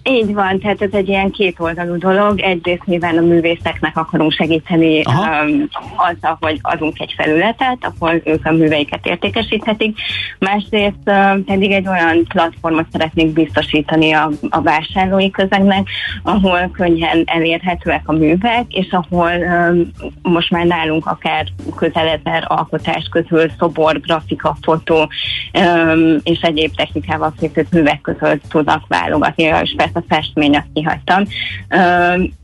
Így 0.03 0.33
van, 0.33 0.59
tehát 0.59 0.81
ez 0.81 0.91
egy 0.91 1.07
ilyen 1.07 1.31
kétoldalú 1.31 1.97
dolog. 1.97 2.39
Egyrészt 2.39 2.85
nyilván 2.85 3.17
a 3.17 3.21
művészeknek 3.21 3.97
akarunk 3.97 4.31
segíteni 4.31 4.97
um, 4.97 5.67
azzal, 5.95 6.37
hogy 6.39 6.59
adunk 6.61 6.99
egy 6.99 7.13
felületet, 7.17 7.77
ahol 7.79 8.21
ők 8.23 8.45
a 8.45 8.51
műveiket 8.51 9.05
értékesíthetik. 9.05 9.97
Másrészt 10.39 10.95
uh, 11.05 11.39
pedig 11.39 11.71
egy 11.71 11.87
olyan 11.87 12.25
platformot 12.27 12.85
szeretnénk 12.91 13.33
biztosítani 13.33 14.11
a, 14.11 14.29
a 14.49 14.61
vásárlói 14.61 15.29
közegnek, 15.29 15.87
ahol 16.23 16.69
könnyen 16.73 17.23
elérhetőek 17.25 18.03
a 18.05 18.11
művek, 18.11 18.65
és 18.69 18.87
ahol 18.91 19.31
um, 19.31 19.91
most 20.21 20.51
már 20.51 20.65
nálunk 20.65 21.05
akár 21.05 21.45
közel 21.75 22.07
ezer 22.07 22.43
alkotás 22.47 23.07
közül 23.11 23.49
szobor, 23.59 23.99
grafika, 23.99 24.57
fotó 24.61 24.97
um, 24.97 26.17
és 26.23 26.39
egyéb 26.41 26.75
technikával 26.75 27.33
készült 27.39 27.71
művek 27.71 28.01
között 28.01 28.41
tudnak 28.49 28.87
válogatni, 28.87 29.43
és 29.43 29.73
ezt 29.93 30.05
a 30.09 30.15
festményt 30.15 30.63
kihagytam, 30.73 31.23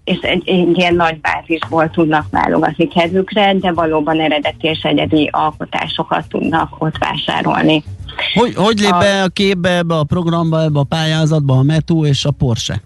és 0.04 0.18
egy, 0.22 0.50
egy 0.50 0.78
ilyen 0.78 0.96
nagy 0.96 1.20
bázisból 1.20 1.90
tudnak 1.90 2.26
válogatni 2.32 2.88
kedvükre, 2.88 3.54
de 3.54 3.72
valóban 3.72 4.20
eredeti 4.20 4.68
és 4.68 4.80
egyedi 4.82 5.30
alkotásokat 5.32 6.28
tudnak 6.28 6.76
ott 6.78 6.98
vásárolni. 6.98 7.84
Hogy, 8.34 8.56
hogy 8.56 8.80
lép 8.80 9.00
be 9.00 9.24
a 9.24 9.28
képbe, 9.28 9.78
ebbe 9.78 9.96
a 9.96 10.04
programba, 10.04 10.62
ebbe 10.62 10.80
a 10.80 10.84
pályázatba 10.84 11.58
a 11.58 11.64
Metu 11.64 12.06
és 12.06 12.26
a 12.26 12.32
Porsche? 12.32 12.82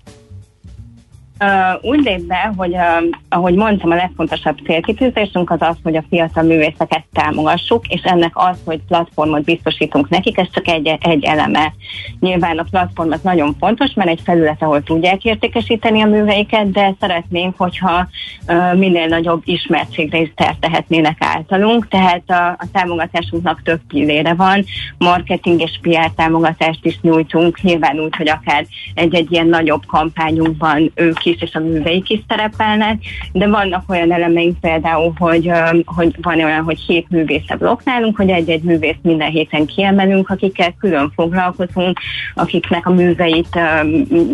Uh, 1.44 1.48
úgy 1.82 2.04
lép 2.04 2.22
be, 2.22 2.54
hogy 2.58 2.74
uh, 2.74 3.04
ahogy 3.30 3.54
mondtam, 3.54 3.92
a 3.92 3.96
legfontosabb 3.96 4.58
célkitűzésünk 4.66 5.50
az 5.50 5.62
az, 5.62 5.76
hogy 5.84 5.96
a 5.96 6.04
fiatal 6.10 6.44
művészeket 6.44 7.04
támogassuk, 7.14 7.88
és 7.88 8.02
ennek 8.04 8.32
az, 8.34 8.58
hogy 8.66 8.80
platformot 8.88 9.44
biztosítunk 9.44 10.10
nekik, 10.10 10.38
ez 10.38 10.48
csak 10.52 10.68
egy, 10.68 10.98
egy 11.02 11.24
eleme. 11.24 11.74
Nyilván 12.20 12.58
a 12.58 12.66
platform 12.70 13.12
az 13.12 13.22
nagyon 13.22 13.56
fontos, 13.60 13.94
mert 13.94 14.10
egy 14.10 14.22
felület, 14.24 14.62
ahol 14.62 14.84
tudják 14.84 15.26
értékesíteni 15.26 16.02
a 16.02 16.08
műveiket, 16.08 16.72
de 16.72 16.96
szeretnénk, 17.00 17.58
hogyha 17.58 18.08
uh, 18.48 18.78
minél 18.78 19.08
nagyobb 19.08 19.42
ismertségre 19.46 20.18
is 20.20 20.32
tertehetnének 20.36 21.18
általunk, 21.20 21.88
tehát 21.88 22.24
a, 22.30 22.48
a 22.48 22.66
támogatásunknak 22.72 23.62
több 23.64 23.80
pillére 23.88 24.34
van, 24.34 24.66
marketing 24.98 25.62
és 25.62 25.80
PR 25.82 26.12
támogatást 26.16 26.86
is 26.86 27.00
nyújtunk, 27.02 27.62
nyilván 27.62 28.00
úgy, 28.00 28.16
hogy 28.16 28.30
akár 28.30 28.66
egy-egy 28.94 29.32
ilyen 29.32 29.48
nagyobb 29.48 29.86
kampányunkban 29.86 30.92
ők 30.96 31.26
is 31.26 31.30
és 31.40 31.54
a 31.54 31.60
műveik 31.60 32.10
is 32.10 32.20
szerepelnek, 32.28 33.02
de 33.32 33.48
vannak 33.48 33.84
olyan 33.90 34.12
elemeink 34.12 34.60
például, 34.60 35.14
hogy, 35.18 35.52
hogy 35.86 36.16
van 36.22 36.42
olyan, 36.42 36.64
hogy 36.64 36.80
hét 36.80 37.10
művésze 37.10 37.56
blokknálunk, 37.56 38.18
hogy 38.18 38.30
egy-egy 38.30 38.64
művész 38.64 38.96
minden 39.02 39.30
héten 39.30 39.66
kiemelünk, 39.66 40.30
akikkel 40.30 40.74
külön 40.80 41.12
foglalkozunk, 41.16 42.00
akiknek 42.36 42.88
a 42.88 42.92
műveit 42.92 43.60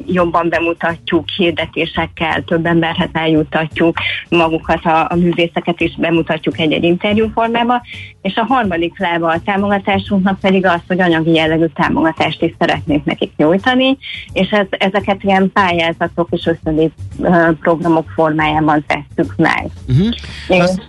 jobban 0.07 0.49
bemutatjuk, 0.49 1.29
hirdetésekkel, 1.29 2.43
több 2.43 2.65
emberhez 2.65 3.09
eljuttatjuk, 3.11 3.97
magukat 4.29 4.85
a, 4.85 5.07
a 5.09 5.15
művészeket 5.15 5.81
is 5.81 5.95
bemutatjuk 5.95 6.59
egy-egy 6.59 6.83
interjú 6.83 7.29
formába, 7.33 7.81
és 8.21 8.35
a 8.35 8.43
harmadik 8.43 8.99
lába 8.99 9.27
a 9.27 9.41
támogatásunknak 9.45 10.39
pedig 10.39 10.65
az, 10.65 10.81
hogy 10.87 11.01
anyagi 11.01 11.33
jellegű 11.33 11.65
támogatást 11.65 12.41
is 12.41 12.55
szeretnénk 12.59 13.05
nekik 13.05 13.31
nyújtani, 13.35 13.97
és 14.33 14.49
ez, 14.49 14.65
ezeket 14.69 15.23
ilyen 15.23 15.51
pályázatok 15.51 16.27
és 16.31 16.45
programok 17.59 18.09
formájában 18.15 18.85
tesszük 18.87 19.35
meg. 19.35 19.69
Uh-huh. 19.87 20.07
És, 20.47 20.59
azt, 20.59 20.81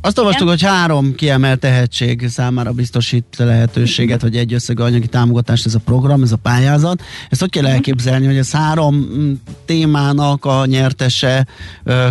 azt 0.00 0.18
olvastuk, 0.18 0.48
hogy 0.48 0.62
három 0.62 1.14
kiemelt 1.14 1.60
tehetség 1.60 2.28
számára 2.28 2.72
biztosít 2.72 3.36
lehetőséget, 3.38 4.22
hogy 4.22 4.36
egy 4.36 4.52
összeg 4.52 4.80
anyagi 4.80 5.06
támogatást 5.06 5.66
ez 5.66 5.74
a 5.74 5.80
program, 5.84 6.22
ez 6.22 6.32
a 6.32 6.36
pályázat. 6.36 7.02
Ezt 7.28 7.40
hogy 7.40 7.50
kell 7.50 7.62
uh-huh. 7.62 7.76
elképzelni, 7.76 8.26
hogy 8.26 8.36
ez 8.36 8.52
három 8.52 8.94
mm, 8.94 9.32
témának 9.64 10.44
a 10.44 10.66
nyertese 10.66 11.46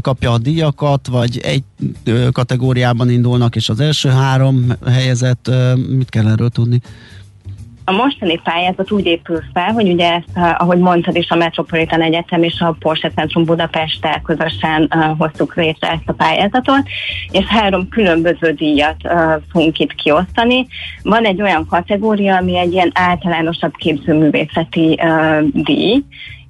kapja 0.01 0.31
a 0.31 0.37
díjakat, 0.37 1.07
vagy 1.07 1.37
egy 1.37 1.63
kategóriában 2.31 3.09
indulnak, 3.09 3.55
és 3.55 3.69
az 3.69 3.79
első 3.79 4.09
három 4.09 4.71
helyezett, 4.85 5.51
mit 5.89 6.09
kell 6.09 6.27
erről 6.27 6.49
tudni? 6.49 6.81
A 7.87 7.91
mostani 7.91 8.39
pályázat 8.43 8.91
úgy 8.91 9.05
épül 9.05 9.43
fel, 9.53 9.71
hogy 9.71 9.91
ugye 9.91 10.13
ezt, 10.13 10.29
eh, 10.33 10.61
ahogy 10.61 10.77
mondtad 10.77 11.15
is, 11.15 11.29
a 11.29 11.35
Metropolitan 11.35 12.01
Egyetem 12.01 12.43
és 12.43 12.59
a 12.59 12.75
Porsche 12.79 13.11
Centrum 13.15 13.45
Budapesttel 13.45 14.21
közösen 14.21 14.87
uh, 14.95 15.17
hoztuk 15.17 15.55
létre 15.55 15.89
ezt 15.89 16.03
a 16.05 16.13
pályázatot, 16.13 16.83
és 17.31 17.45
három 17.45 17.89
különböző 17.89 18.51
díjat 18.51 18.95
uh, 19.03 19.41
fogunk 19.51 19.79
itt 19.79 19.93
kiosztani. 19.93 20.67
Van 21.03 21.25
egy 21.25 21.41
olyan 21.41 21.67
kategória, 21.67 22.35
ami 22.35 22.57
egy 22.57 22.73
ilyen 22.73 22.91
általánosabb 22.93 23.75
képzőművészeti 23.75 24.99
díj, 25.53 26.03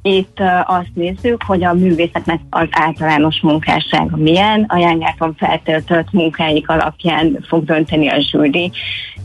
itt 0.06 0.40
azt 0.66 0.92
nézzük, 0.94 1.44
hogy 1.44 1.64
a 1.64 1.74
művészeknek 1.74 2.40
az 2.50 2.68
általános 2.72 3.42
munkássága 3.42 4.18
milyen, 4.18 4.66
a 4.68 4.78
Jángáton 4.78 5.36
feltöltött 5.38 6.12
munkáik 6.12 6.70
alapján 6.70 7.38
fog 7.48 7.64
dönteni 7.64 8.08
a 8.08 8.20
zsűri, 8.20 8.72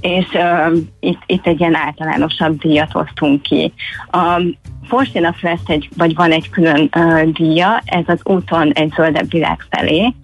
és 0.01 0.27
uh, 0.33 0.77
itt, 1.01 1.23
itt 1.27 1.47
egy 1.47 1.61
ilyen 1.61 1.75
általánosabb 1.75 2.59
díjat 2.59 2.93
hoztunk 2.93 3.43
ki. 3.43 3.73
A 4.11 4.43
Forsénak 4.91 5.41
lesz 5.41 5.67
egy, 5.67 5.89
vagy 5.97 6.15
van 6.15 6.31
egy 6.31 6.51
külön 6.51 6.91
uh, 6.97 7.23
díja, 7.23 7.83
ez 7.85 8.05
az 8.07 8.21
úton 8.25 8.73
egy 8.73 8.93
zöldebb 8.97 9.31
világ 9.31 9.67
felé 9.71 10.15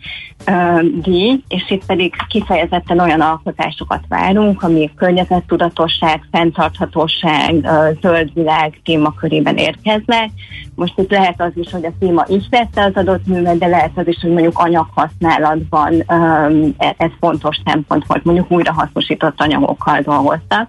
uh, 0.46 0.82
díj, 0.82 1.40
és 1.48 1.70
itt 1.70 1.86
pedig 1.86 2.14
kifejezetten 2.28 2.98
olyan 2.98 3.20
alkotásokat 3.20 4.00
várunk, 4.08 4.62
ami 4.62 4.90
környezettudatosság, 4.96 6.26
fenntarthatóság, 6.30 7.54
uh, 7.54 7.70
zöld 8.00 8.30
világ 8.34 8.80
témakörében 8.84 9.56
érkeznek. 9.56 10.30
Most 10.74 10.98
itt 10.98 11.10
lehet 11.10 11.40
az 11.40 11.52
is, 11.54 11.70
hogy 11.70 11.84
a 11.84 11.92
téma 11.98 12.24
lesz 12.28 12.76
az 12.76 12.92
adott 12.94 13.26
művet, 13.26 13.58
de 13.58 13.66
lehet 13.66 13.92
az 13.94 14.06
is, 14.06 14.16
hogy 14.20 14.30
mondjuk 14.30 14.58
anyaghasználatban 14.58 15.92
um, 15.92 16.74
ez 16.78 17.10
fontos 17.20 17.60
szempont 17.64 18.06
volt, 18.06 18.24
mondjuk 18.24 18.50
újrahasznosított 18.50 19.40
anyagokkal 19.40 20.00
dolgoztak. 20.00 20.68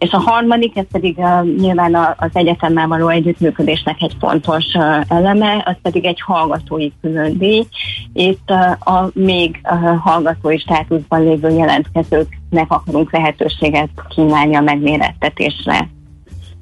És 0.00 0.10
a 0.10 0.18
harmadik, 0.18 0.76
ez 0.76 0.84
pedig 0.92 1.18
uh, 1.18 1.56
nyilván 1.56 1.94
az 1.94 2.30
egyetemmel 2.32 2.86
való 2.86 3.08
együttműködésnek 3.08 4.02
egy 4.02 4.16
fontos 4.20 4.64
uh, 4.74 5.00
eleme, 5.08 5.62
az 5.66 5.74
pedig 5.82 6.04
egy 6.04 6.20
hallgatói 6.20 6.90
külön 7.00 7.38
díj. 7.38 7.66
Itt 8.12 8.50
uh, 8.50 8.94
a 8.94 9.10
még 9.14 9.60
uh, 9.62 9.96
hallgatói 9.96 10.58
státuszban 10.58 11.22
lévő 11.22 11.48
jelentkezőknek 11.48 12.66
akarunk 12.68 13.12
lehetőséget 13.12 13.90
kínálni 14.08 14.54
a 14.54 14.60
megmérettetésre 14.60 15.88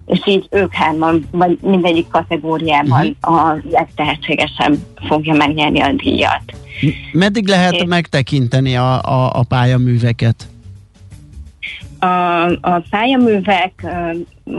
és 0.09 0.21
így 0.25 0.47
ők 0.51 0.73
hárman, 0.73 1.27
vagy 1.31 1.59
mindegyik 1.63 2.09
kategóriában 2.09 3.17
uh-huh. 3.21 3.51
a 3.51 3.59
legtehetségesebb 3.71 4.77
fogja 5.09 5.35
megnyerni 5.35 5.81
a 5.81 5.93
díjat. 5.93 6.43
Meddig 7.13 7.47
lehet 7.47 7.73
és 7.73 7.85
megtekinteni 7.87 8.77
a, 8.77 9.03
a, 9.03 9.31
a 9.39 9.43
pályaműveket? 9.43 10.49
A, 11.99 12.45
a 12.61 12.83
pályaművek 12.91 13.87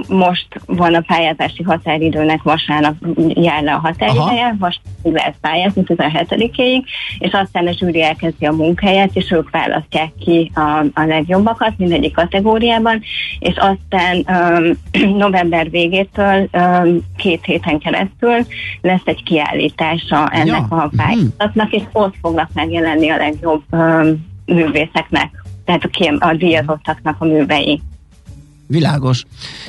most 0.07 0.47
van 0.65 0.95
a 0.95 1.03
pályázási 1.07 1.63
határidőnek 1.63 2.41
vasárnap 2.43 2.95
jár 3.27 3.63
le 3.63 3.73
a 3.73 3.77
határideje, 3.77 4.55
vasárnap 4.59 4.87
lehet 5.03 5.35
pályázni 5.41 5.83
17-ig, 5.85 6.83
és 7.19 7.31
aztán 7.31 7.67
a 7.67 7.71
zsűri 7.71 8.03
elkezdi 8.03 8.45
a 8.45 8.51
munkáját, 8.51 9.09
és 9.13 9.31
ők 9.31 9.49
választják 9.49 10.11
ki 10.19 10.51
a, 10.53 10.85
a 10.93 11.03
legjobbakat 11.05 11.77
mindegyik 11.77 12.13
kategóriában, 12.13 13.01
és 13.39 13.55
aztán 13.55 14.25
um, 14.27 15.17
november 15.25 15.69
végétől 15.69 16.49
um, 16.53 16.99
két 17.17 17.45
héten 17.45 17.79
keresztül 17.79 18.45
lesz 18.81 19.05
egy 19.05 19.23
kiállítása 19.23 20.27
ennek 20.27 20.63
ja. 20.69 20.77
a 20.77 20.89
pályázatnak, 20.97 21.71
és 21.71 21.83
ott 21.91 22.15
fognak 22.21 22.49
megjelenni 22.53 23.09
a 23.09 23.17
legjobb 23.17 23.63
um, 23.71 24.27
művészeknek 24.45 25.38
tehát 25.69 26.19
a, 26.19 26.35
díjazottaknak 26.35 27.15
a 27.19 27.25
művei. 27.25 27.81
Világos. 28.67 29.23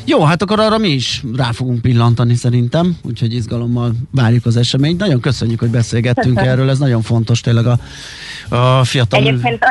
Jó, 0.05 0.25
hát 0.25 0.43
akkor 0.43 0.61
arra 0.61 0.79
mi 0.79 0.89
is 0.89 1.23
rá 1.37 1.53
fogunk 1.53 1.81
pillantani 1.81 2.35
szerintem, 2.35 2.97
úgyhogy 3.03 3.35
izgalommal 3.35 3.93
várjuk 4.11 4.47
az 4.47 4.57
eseményt. 4.57 4.99
Nagyon 4.99 5.21
köszönjük, 5.21 5.61
hogy 5.61 5.71
beszélgettünk 5.71 6.35
Köszönöm. 6.35 6.53
erről, 6.53 6.71
ez 6.71 6.79
nagyon 6.79 7.03
fontos 7.03 7.41
tényleg 7.41 7.67
a, 7.67 7.79
a 8.57 8.85
fiatal... 8.85 9.21
Egyébként 9.21 9.65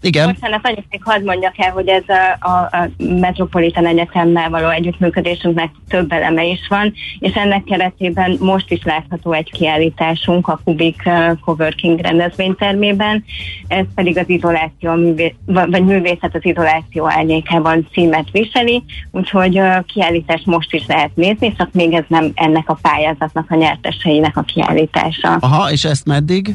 igen. 0.00 0.26
Bocsánat, 0.32 0.66
annyit 0.66 0.86
még 0.90 1.02
hadd 1.04 1.24
mondjak 1.24 1.58
el, 1.58 1.70
hogy 1.70 1.88
ez 1.88 2.02
a, 2.06 2.46
a, 2.48 2.76
a 2.76 2.88
Metropolitan 2.98 3.86
Egyetemmel 3.86 4.50
való 4.50 4.68
együttműködésünknek 4.68 5.70
több 5.88 6.12
eleme 6.12 6.44
is 6.44 6.66
van, 6.68 6.92
és 7.18 7.34
ennek 7.34 7.64
keretében 7.64 8.36
most 8.40 8.70
is 8.70 8.82
látható 8.84 9.32
egy 9.32 9.50
kiállításunk 9.52 10.48
a 10.48 10.60
Kubik 10.64 11.02
uh, 11.04 11.38
Coworking 11.44 12.00
rendezvénytermében, 12.00 13.24
ez 13.68 13.84
pedig 13.94 14.18
az 14.18 14.28
izoláció, 14.28 14.92
művé, 14.94 15.34
vagy 15.46 15.84
művészet 15.84 16.34
az 16.34 16.44
izoláció 16.44 17.10
árnyékában 17.10 17.88
címet 17.92 18.30
viseli, 18.32 18.82
úgyhogy 19.10 19.58
uh, 19.58 19.84
kiállítás 19.84 20.42
most 20.44 20.74
is 20.74 20.86
lehet 20.86 21.10
nézni, 21.14 21.54
csak 21.56 21.72
még 21.72 21.92
ez 21.92 22.04
nem 22.08 22.30
ennek 22.34 22.68
a 22.68 22.78
pályázatnak 22.82 23.50
a 23.50 23.54
nyerteseinek 23.54 24.36
a 24.36 24.42
kiállítása. 24.42 25.36
Aha, 25.40 25.70
és 25.70 25.84
ezt 25.84 26.06
meddig? 26.06 26.54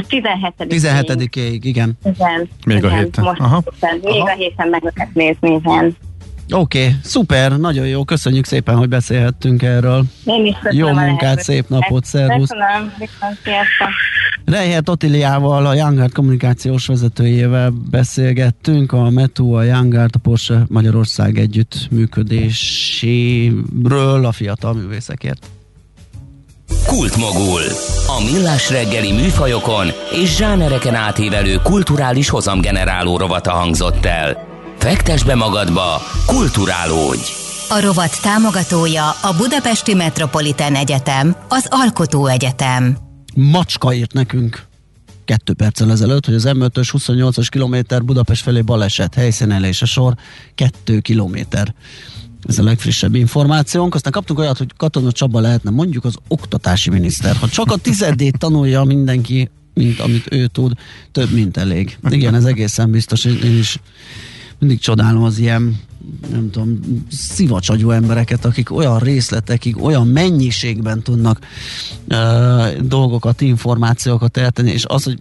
Ez 0.00 0.06
17 0.08 0.52
17-ig, 0.58 1.58
igen. 1.62 1.98
Igen. 2.04 2.48
Még 2.66 2.76
igen, 2.76 2.90
a 2.90 2.96
héten. 2.96 3.24
Most 3.24 3.40
Aha. 3.40 3.62
Még 3.80 4.04
Aha. 4.04 4.30
a 4.30 4.34
héten 4.34 4.68
meg 4.68 4.92
lehet 4.94 5.14
nézni, 5.14 5.54
igen. 5.54 5.96
Oké, 6.50 6.80
okay, 6.80 6.94
szuper, 7.02 7.58
nagyon 7.58 7.86
jó, 7.86 8.04
köszönjük 8.04 8.44
szépen, 8.44 8.76
hogy 8.76 8.88
beszélhettünk 8.88 9.62
erről. 9.62 10.04
Én 10.24 10.46
is 10.46 10.56
Jó 10.70 10.92
munkát, 10.92 11.40
szép 11.40 11.68
napot, 11.68 12.04
szervusz. 12.04 12.48
Köszönöm, 12.48 12.92
viszont 12.98 13.38
Rejhet 14.44 14.88
Otiliával, 14.88 15.66
a 15.66 15.74
Youngard 15.74 16.12
kommunikációs 16.12 16.86
vezetőjével 16.86 17.72
beszélgettünk 17.90 18.92
a 18.92 19.10
Metu, 19.10 19.52
a 19.52 19.62
Youngard, 19.62 20.14
a 20.14 20.18
Porsche 20.18 20.64
Magyarország 20.68 21.38
együttműködéséről 21.38 24.24
a 24.24 24.32
fiatal 24.32 24.72
művészekért. 24.72 25.46
Kultmogul. 26.86 27.62
A 28.06 28.30
millás 28.32 28.70
reggeli 28.70 29.12
műfajokon 29.12 29.86
és 30.12 30.36
zsánereken 30.36 30.94
átívelő 30.94 31.56
kulturális 31.62 32.28
hozamgeneráló 32.28 33.16
rovata 33.16 33.52
hangzott 33.52 34.04
el. 34.04 34.46
Fektes 34.78 35.22
be 35.22 35.34
magadba, 35.34 36.00
kulturálódj! 36.26 37.32
A 37.68 37.80
rovat 37.80 38.22
támogatója 38.22 39.08
a 39.08 39.34
Budapesti 39.36 39.94
Metropolitán 39.94 40.74
Egyetem, 40.74 41.36
az 41.48 41.66
Alkotó 41.70 42.26
Egyetem. 42.26 42.96
Macska 43.34 43.92
írt 43.92 44.12
nekünk 44.12 44.66
kettő 45.24 45.52
perccel 45.52 45.90
ezelőtt, 45.90 46.24
hogy 46.24 46.34
az 46.34 46.48
M5-ös 46.48 46.88
28-as 46.92 47.46
kilométer 47.50 48.04
Budapest 48.04 48.42
felé 48.42 48.60
baleset, 48.60 49.14
helyszínelése 49.14 49.86
sor, 49.86 50.14
kettő 50.54 51.00
kilométer. 51.00 51.74
Ez 52.48 52.58
a 52.58 52.62
legfrissebb 52.62 53.14
információnk. 53.14 53.94
Aztán 53.94 54.12
kaptunk 54.12 54.38
olyat, 54.38 54.58
hogy 54.58 54.70
Katona 54.76 55.12
Csaba 55.12 55.40
lehetne 55.40 55.70
mondjuk 55.70 56.04
az 56.04 56.14
oktatási 56.28 56.90
miniszter. 56.90 57.36
Ha 57.36 57.48
csak 57.48 57.70
a 57.70 57.76
tizedét 57.76 58.38
tanulja 58.38 58.84
mindenki, 58.84 59.50
mint 59.74 60.00
amit 60.00 60.32
ő 60.32 60.46
tud, 60.46 60.72
több, 61.12 61.30
mint 61.30 61.56
elég. 61.56 61.98
Igen, 62.08 62.34
ez 62.34 62.44
egészen 62.44 62.90
biztos. 62.90 63.24
Én 63.24 63.58
is 63.58 63.78
mindig 64.58 64.78
csodálom 64.78 65.22
az 65.22 65.38
ilyen 65.38 65.80
nem 66.30 66.50
tudom, 66.50 66.80
szivacsagyú 67.10 67.90
embereket, 67.90 68.44
akik 68.44 68.72
olyan 68.72 68.98
részletekig, 68.98 69.82
olyan 69.82 70.06
mennyiségben 70.06 71.02
tudnak 71.02 71.38
uh, 72.08 72.76
dolgokat, 72.76 73.40
információkat 73.40 74.36
eltenni, 74.36 74.70
és 74.70 74.84
az, 74.86 75.04
hogy 75.04 75.18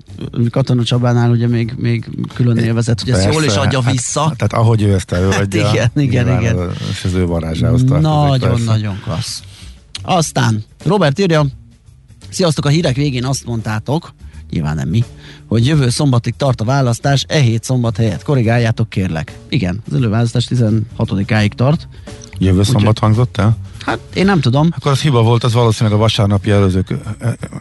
Katona 0.50 0.84
Csabánál 0.84 1.32
ugye 1.32 1.48
még, 1.48 1.74
még 1.78 2.10
külön 2.34 2.58
élvezett, 2.58 3.00
hogy 3.00 3.10
ezt 3.10 3.34
jól 3.34 3.44
is 3.44 3.56
adja 3.56 3.82
hát, 3.82 3.92
vissza. 3.92 4.22
Hát, 4.22 4.38
tehát 4.38 4.54
ahogy 4.54 4.82
ő 4.82 4.94
ezt 4.94 5.12
előadja, 5.12 5.66
hát 5.66 5.74
igen, 5.74 5.92
igen, 5.96 6.40
igen. 6.40 6.72
és 6.92 7.04
az 7.04 7.14
ő 7.14 7.26
varázsához 7.26 7.84
Nagyon-nagyon 7.84 9.00
klassz. 9.04 9.42
Aztán 10.02 10.64
Robert 10.84 11.20
írja, 11.20 11.46
sziasztok, 12.30 12.66
a 12.66 12.70
hírek 12.70 12.96
végén 12.96 13.26
azt 13.26 13.46
mondtátok, 13.46 14.14
nyilván 14.54 14.76
nem 14.76 14.90
mi, 14.90 15.04
hogy 15.48 15.68
jövő 15.68 15.90
szombatig 15.90 16.34
tart 16.38 16.62
a 16.62 16.66
választás, 16.66 17.26
e 17.28 17.40
hét 17.40 17.64
szombat 17.64 17.98
helyett 17.98 18.24
korrigáljátok 18.24 18.90
kérlek. 18.90 19.38
Igen, 19.50 19.82
az 19.88 19.96
előválasztás 19.96 20.48
16-áig 20.50 21.52
tart. 21.52 21.88
Jövő 22.38 22.60
Úgy, 22.60 22.66
szombat 22.66 23.00
hangzott 23.00 23.38
el? 23.38 23.58
Hát 23.86 24.00
én 24.14 24.26
nem 24.26 24.40
tudom. 24.40 24.70
Akkor 24.76 24.92
az 24.92 25.02
hiba 25.02 25.24
volt, 25.24 25.44
az 25.44 25.54
valószínűleg 25.54 26.00
a 26.00 26.02
vasárnapi 26.02 26.52
előző, 26.52 26.84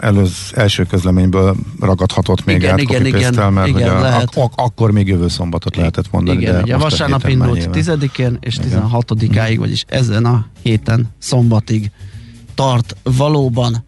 előz, 0.00 0.32
első 0.54 0.84
közleményből 0.84 1.56
ragadhatott 1.80 2.44
még 2.44 2.56
igen, 2.56 2.70
át 2.70 2.80
igen, 2.80 3.06
igen, 3.06 3.52
mert 3.52 3.68
igen, 3.68 3.96
a, 3.96 4.00
lehet. 4.00 4.36
ak- 4.36 4.60
akkor 4.60 4.90
még 4.90 5.08
jövő 5.08 5.28
szombatot 5.28 5.76
lehetett 5.76 6.10
mondani. 6.10 6.40
Igen, 6.40 6.54
de 6.54 6.62
ugye 6.62 6.76
vasárnap 6.76 7.28
indult 7.28 7.68
10-én 7.72 8.36
és 8.40 8.58
16-áig, 8.62 9.56
vagyis 9.58 9.84
ezen 9.88 10.24
a 10.24 10.46
héten 10.62 11.08
szombatig 11.18 11.90
tart 12.54 12.96
valóban. 13.02 13.84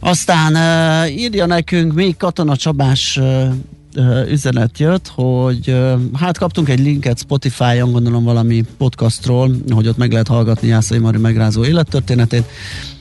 Aztán 0.00 0.54
uh, 0.54 1.18
írja 1.18 1.46
nekünk 1.46 1.94
még 1.94 2.16
Katona 2.16 2.56
Csabás 2.56 3.16
uh, 3.16 4.30
üzenet 4.30 4.78
jött, 4.78 5.08
hogy 5.14 5.76
hát 6.14 6.38
kaptunk 6.38 6.68
egy 6.68 6.80
linket 6.80 7.18
Spotify-on, 7.18 7.92
gondolom 7.92 8.24
valami 8.24 8.64
podcastról, 8.78 9.50
hogy 9.70 9.88
ott 9.88 9.96
meg 9.96 10.12
lehet 10.12 10.28
hallgatni 10.28 10.68
Jászai 10.68 10.98
Mari 10.98 11.18
megrázó 11.18 11.64
élettörténetét. 11.64 12.44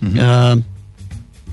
Uh-huh. 0.01 0.51
Uh, 0.51 0.59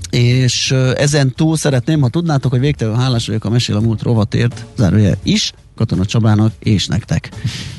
és 0.09 0.71
ezen 0.97 1.33
túl 1.35 1.57
szeretném, 1.57 2.01
ha 2.01 2.09
tudnátok, 2.09 2.51
hogy 2.51 2.59
végtelenül 2.59 2.99
hálás 2.99 3.27
vagyok 3.27 3.45
a 3.45 3.49
Mesél 3.49 3.75
a 3.75 3.79
múlt 3.79 4.01
rovatért, 4.01 4.65
zárója 4.77 5.15
is, 5.23 5.51
Katona 5.75 6.05
Csabának 6.05 6.53
és 6.59 6.87
nektek. 6.87 7.29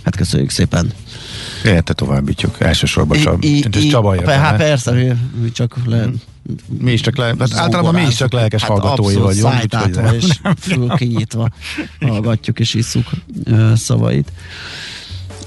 Hát 0.03 0.17
köszönjük 0.17 0.51
szépen. 0.51 0.93
Érte 1.67 1.93
továbbítjuk, 1.93 2.61
elsősorban 2.61 3.19
Csaba 3.91 4.15
jön. 4.15 4.27
Hát 4.27 4.57
persze, 4.57 5.17
mi 5.43 5.51
csak 5.53 5.77
le, 5.87 6.09
mi 6.81 6.93
is 6.93 7.01
csak 7.01 7.17
le, 7.17 7.25
hát 7.25 7.55
általában 7.55 7.95
mi 7.95 8.07
is 8.07 8.15
csak 8.15 8.33
lelkes 8.33 8.63
hát 8.63 8.71
hallgatói 8.71 9.15
vagyunk. 9.15 9.53
Szájtátva 9.53 10.15
és 10.15 10.29
kinyitva 10.97 11.49
hallgatjuk 12.01 12.59
és 12.59 12.75
isszuk 12.75 13.07
szavait. 13.75 14.33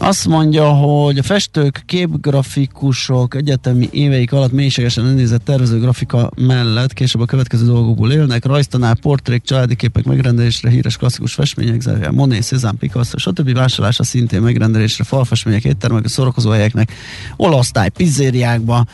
Azt 0.01 0.27
mondja, 0.27 0.69
hogy 0.69 1.17
a 1.17 1.23
festők, 1.23 1.83
képgrafikusok 1.85 3.35
egyetemi 3.35 3.89
éveik 3.91 4.31
alatt 4.33 4.51
mélységesen 4.51 5.05
elnézett 5.05 5.43
tervező 5.43 5.79
grafika 5.79 6.31
mellett 6.35 6.93
később 6.93 7.21
a 7.21 7.25
következő 7.25 7.65
dolgokból 7.65 8.11
élnek, 8.11 8.45
rajztanál, 8.45 8.95
portrék, 9.01 9.43
családi 9.43 9.75
képek 9.75 10.03
megrendelésre, 10.03 10.69
híres 10.69 10.97
klasszikus 10.97 11.33
festmények, 11.33 11.81
Zerja, 11.81 12.11
Monet, 12.11 12.43
Cézanne, 12.43 12.77
Picasso, 12.77 13.17
stb. 13.17 13.53
vásárlása 13.53 14.03
szintén 14.03 14.41
megrendelésre, 14.41 15.03
falfestmények, 15.03 15.63
éttermek, 15.63 16.07
szórakozó 16.07 16.49
helyeknek, 16.49 16.93
olasztály, 17.35 17.89
pizzériákba, 17.89 18.85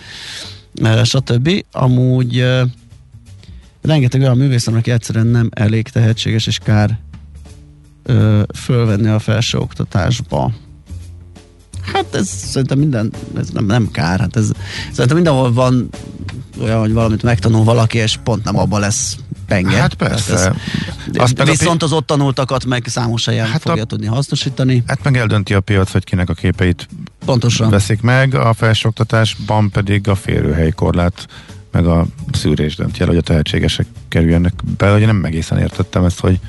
stb. 1.03 1.49
Amúgy 1.71 2.45
rengeteg 3.82 4.21
olyan 4.21 4.38
művész, 4.38 4.67
aki 4.67 4.91
egyszerűen 4.91 5.27
nem 5.27 5.49
elég 5.53 5.88
tehetséges, 5.88 6.47
és 6.47 6.57
kár 6.57 6.99
fölvenni 8.53 9.07
a 9.07 9.19
felsőoktatásba. 9.19 10.51
Hát 11.93 12.15
ez 12.15 12.27
szerintem 12.27 12.77
minden, 12.77 13.13
ez 13.38 13.49
nem, 13.49 13.65
nem 13.65 13.91
kár, 13.91 14.19
hát 14.19 14.36
ez 14.36 14.49
szerintem 14.91 15.15
mindenhol 15.15 15.53
van 15.53 15.89
olyan, 16.61 16.79
hogy 16.79 16.93
valamit 16.93 17.23
megtanul 17.23 17.63
valaki, 17.63 17.97
és 17.97 18.17
pont 18.23 18.43
nem 18.43 18.57
abban 18.57 18.79
lesz 18.79 19.17
penge. 19.47 19.77
Hát 19.77 19.93
persze. 19.93 20.33
Ez, 20.33 20.49
Azt 21.13 21.43
viszont 21.43 21.83
az 21.83 21.91
ott 21.91 22.07
tanultakat 22.07 22.65
meg 22.65 22.88
számos 22.88 23.25
helyen 23.25 23.47
hát 23.47 23.61
fogja 23.61 23.83
a, 23.83 23.86
tudni 23.86 24.05
hasznosítani. 24.05 24.83
Hát 24.88 25.03
meg 25.03 25.17
eldönti 25.17 25.53
a 25.53 25.59
piac, 25.59 25.91
hogy 25.91 26.03
kinek 26.03 26.29
a 26.29 26.33
képeit 26.33 26.88
Pontosan. 27.25 27.69
veszik 27.69 28.01
meg, 28.01 28.33
a 28.33 28.53
felsőoktatásban 28.53 29.69
pedig 29.69 30.07
a 30.07 30.15
férőhelykorlát 30.15 31.27
meg 31.71 31.88
a 31.88 32.05
szűrés 32.31 32.75
dönti 32.75 33.01
el, 33.01 33.07
hogy 33.07 33.17
a 33.17 33.21
tehetségesek 33.21 33.86
kerüljenek 34.07 34.53
be, 34.77 34.91
hogy 34.91 35.05
nem 35.05 35.25
egészen 35.25 35.57
értettem 35.57 36.05
ezt, 36.05 36.19
hogy, 36.19 36.39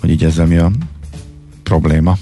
hogy 0.00 0.10
így 0.10 0.24
ezzel 0.24 0.46
mi 0.46 0.56
a 0.56 0.70
probléma. 1.62 2.16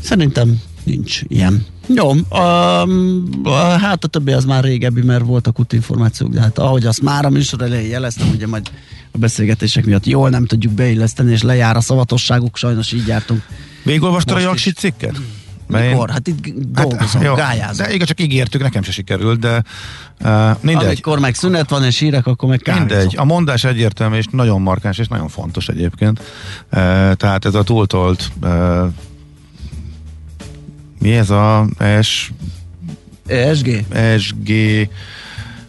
Szerintem 0.00 0.60
nincs 0.88 1.20
ilyen. 1.26 1.66
Jó, 1.86 2.10
um, 2.10 3.44
hát 3.80 4.04
a 4.04 4.06
többi 4.06 4.32
az 4.32 4.44
már 4.44 4.64
régebbi, 4.64 5.02
mert 5.02 5.24
voltak 5.24 5.60
útinformációk, 5.60 6.30
de 6.30 6.40
hát 6.40 6.58
ahogy 6.58 6.86
azt 6.86 7.02
már 7.02 7.24
a 7.24 7.30
műsor 7.30 7.62
elején 7.62 7.90
jeleztem, 7.90 8.28
ugye 8.34 8.46
majd 8.46 8.70
a 9.12 9.18
beszélgetések 9.18 9.84
miatt 9.84 10.06
jól 10.06 10.28
nem 10.28 10.46
tudjuk 10.46 10.72
beilleszteni, 10.72 11.32
és 11.32 11.42
lejár 11.42 11.76
a 11.76 11.80
szavatosságuk, 11.80 12.56
sajnos 12.56 12.92
így 12.92 13.06
jártunk. 13.06 13.42
Végigolvastad 13.82 14.36
a 14.36 14.40
Jaksi 14.40 14.72
cikket? 14.72 15.20
Mikor? 15.66 16.10
Hát 16.10 16.26
itt 16.26 16.54
dolgozom, 16.72 17.22
hát, 17.22 17.36
gályázom. 17.36 17.86
De 17.86 17.94
igaz, 17.94 18.06
csak 18.06 18.20
ígértük, 18.20 18.62
nekem 18.62 18.82
se 18.82 18.92
sikerült, 18.92 19.38
de 19.38 19.62
uh, 20.20 20.50
mindegy. 20.60 20.86
Amikor 20.86 21.18
meg 21.18 21.34
szünet 21.34 21.70
van 21.70 21.84
és 21.84 21.98
hírek, 21.98 22.26
akkor 22.26 22.48
meg 22.48 22.58
kávézom. 22.58 22.86
Mindegy. 22.86 23.14
A 23.16 23.24
mondás 23.24 23.64
egyértelmű 23.64 24.16
és 24.16 24.24
nagyon 24.30 24.60
markáns 24.60 24.98
és 24.98 25.08
nagyon 25.08 25.28
fontos 25.28 25.68
egyébként. 25.68 26.18
Uh, 26.18 26.26
tehát 27.12 27.44
ez 27.44 27.54
a 27.54 27.62
túltolt 27.62 28.30
uh, 28.42 28.50
mi 30.98 31.12
ez 31.12 31.30
a 31.30 31.66
S... 32.02 32.30
ESG? 33.26 33.84
ESG 33.90 34.50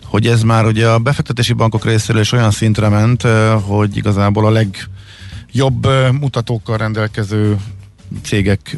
hogy 0.10 0.28
ez 0.28 0.42
már 0.42 0.66
ugye 0.66 0.88
a 0.88 1.00
befektetési 1.00 1.54
bankok 1.54 1.86
részéről 1.86 2.22
is 2.22 2.32
olyan 2.32 2.52
szintre 2.52 2.90
ment, 2.90 3.22
hogy 3.68 3.98
igazából 3.98 4.46
a 4.46 4.52
legjobb 4.52 5.88
mutatókkal 6.20 6.78
rendelkező 6.78 7.58
cégek 8.24 8.78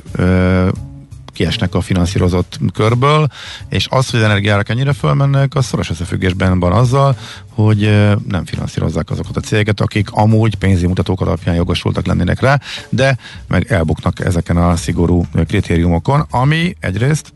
kiesnek 1.41 1.75
a 1.75 1.81
finanszírozott 1.81 2.59
körből, 2.73 3.27
és 3.69 3.87
az, 3.89 4.09
hogy 4.09 4.19
az 4.19 4.25
energiárak 4.25 4.69
ennyire 4.69 4.93
fölmennek, 4.93 5.55
az 5.55 5.65
szoros 5.65 5.89
összefüggésben 5.89 6.59
van 6.59 6.71
azzal, 6.71 7.17
hogy 7.49 7.79
nem 8.27 8.45
finanszírozzák 8.45 9.09
azokat 9.09 9.37
a 9.37 9.39
cégeket, 9.39 9.79
akik 9.79 10.11
amúgy 10.11 10.55
pénzi 10.55 10.87
mutatók 10.87 11.21
alapján 11.21 11.55
jogosultak 11.55 12.05
lennének 12.05 12.39
rá, 12.39 12.59
de 12.89 13.17
meg 13.47 13.71
elbuknak 13.71 14.19
ezeken 14.19 14.57
a 14.57 14.75
szigorú 14.75 15.25
kritériumokon, 15.47 16.25
ami 16.29 16.75
egyrészt 16.79 17.33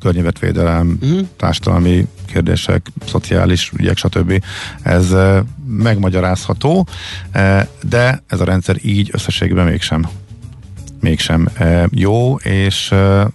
környezetvédelem, 0.00 0.98
uh-huh. 1.02 1.20
társadalmi 1.36 2.06
kérdések, 2.26 2.86
szociális 3.06 3.72
ügyek, 3.76 3.96
stb. 3.96 4.42
Ez 4.82 5.14
megmagyarázható, 5.66 6.86
de 7.82 8.22
ez 8.26 8.40
a 8.40 8.44
rendszer 8.44 8.76
így 8.82 9.10
összességében 9.12 9.66
mégsem 9.66 10.08
mégsem 11.00 11.48
e, 11.54 11.88
jó, 11.90 12.34
és 12.36 12.92
e, 12.92 13.28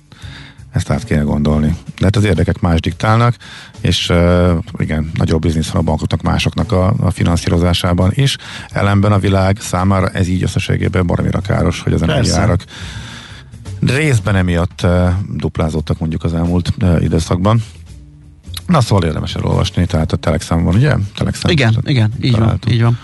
ezt 0.72 0.89
át 0.89 1.03
kéne 1.03 1.22
gondolni. 1.22 1.78
De 1.97 2.03
hát 2.03 2.16
az 2.16 2.24
érdekek 2.24 2.59
más 2.59 2.80
diktálnak, 2.80 3.36
és 3.82 4.09
e, 4.09 4.51
igen, 4.78 5.11
nagyobb 5.14 5.41
biznisz 5.41 5.70
van 5.70 5.82
a 5.82 5.86
bankoknak, 5.86 6.22
másoknak 6.22 6.72
a, 6.72 6.93
a 6.99 7.11
finanszírozásában 7.11 8.11
is. 8.14 8.38
Ellenben 8.70 9.11
a 9.11 9.20
világ 9.20 9.57
számára 9.59 10.09
ez 10.09 10.28
így 10.28 10.43
összességében 10.43 11.07
baromira 11.07 11.39
káros, 11.39 11.82
hogy 11.82 11.93
az 11.93 12.01
energiárak 12.01 12.64
részben 13.80 14.36
emiatt 14.36 14.88
duplázottak 15.36 15.99
mondjuk 15.99 16.24
az 16.24 16.34
elmúlt 16.34 16.74
időszakban. 16.99 17.64
Na 18.68 18.82
szóval 18.82 19.04
érdemes 19.04 19.36
elolvasni, 19.36 19.86
tehát 19.86 20.12
a 20.12 20.16
Telexem 20.16 20.64
van, 20.64 20.76
ugye? 20.76 20.95
Telexem 21.16 21.51
igen, 21.51 21.78
igen, 21.86 22.12
így 22.22 22.38
van, 22.38 22.60
így 22.70 22.82
van. 22.82 22.99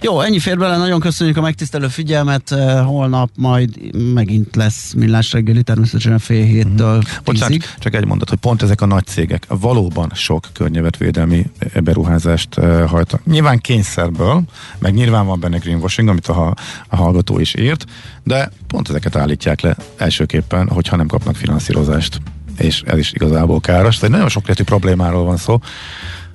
Jó, 0.00 0.20
ennyi 0.20 0.38
fér 0.38 0.58
bele, 0.58 0.76
nagyon 0.76 1.00
köszönjük 1.00 1.36
a 1.36 1.40
megtisztelő 1.40 1.88
figyelmet, 1.88 2.52
eh, 2.52 2.84
holnap 2.86 3.30
majd 3.36 3.94
megint 4.14 4.56
lesz 4.56 4.92
millás 4.92 5.32
reggeli, 5.32 5.62
természetesen 5.62 6.18
fél 6.18 6.44
héttől 6.44 6.96
mm. 6.96 7.00
Bocsánat, 7.24 7.74
csak 7.78 7.94
egy 7.94 8.06
mondat, 8.06 8.28
hogy 8.28 8.38
pont 8.38 8.62
ezek 8.62 8.80
a 8.80 8.86
nagy 8.86 9.06
cégek 9.06 9.46
valóban 9.48 10.10
sok 10.14 10.48
környezetvédelmi 10.52 11.50
beruházást 11.74 12.58
uh, 12.58 12.84
hajtak. 12.88 13.24
Nyilván 13.24 13.58
kényszerből, 13.58 14.42
meg 14.78 14.94
nyilván 14.94 15.26
van 15.26 15.40
benne 15.40 15.58
greenwashing, 15.58 16.08
amit 16.08 16.26
a, 16.26 16.54
a 16.88 16.96
hallgató 16.96 17.38
is 17.38 17.54
írt, 17.54 17.84
de 18.22 18.50
pont 18.66 18.88
ezeket 18.88 19.16
állítják 19.16 19.60
le 19.60 19.76
elsőképpen, 19.96 20.68
hogyha 20.68 20.96
nem 20.96 21.06
kapnak 21.06 21.36
finanszírozást 21.36 22.20
és 22.58 22.82
ez 22.86 22.98
is 22.98 23.12
igazából 23.12 23.60
káros. 23.60 23.96
Tehát 23.96 24.14
nagyon 24.14 24.28
sokrétű 24.28 24.62
problémáról 24.62 25.24
van 25.24 25.36
szó. 25.36 25.58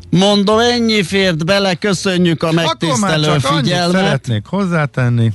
Mondom, 0.09 0.59
ennyi 0.59 1.03
fért 1.03 1.45
bele, 1.45 1.75
köszönjük 1.75 2.43
a 2.43 2.51
megtisztelő 2.51 3.27
Akkor 3.27 3.59
figyelmet. 3.61 4.01
szeretnék 4.01 4.45
hozzátenni. 4.45 5.31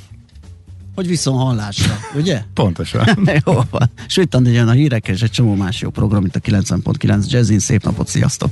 Hogy 0.95 1.07
viszont 1.07 1.43
hallásra, 1.43 1.99
ugye? 2.15 2.43
Pontosan. 2.55 3.07
jó 3.47 3.53
van. 3.71 3.91
Sőt, 4.07 4.39
jön 4.45 4.69
a 4.69 4.73
hírek 4.73 5.09
és 5.09 5.21
egy 5.21 5.31
csomó 5.31 5.55
más 5.55 5.81
jó 5.81 5.91
program, 5.91 6.23
mint 6.23 6.37
a 6.37 6.41
90.9 6.41 7.31
Jazzin. 7.31 7.59
Szép 7.59 7.85
napot, 7.85 8.09
sziasztok! 8.09 8.51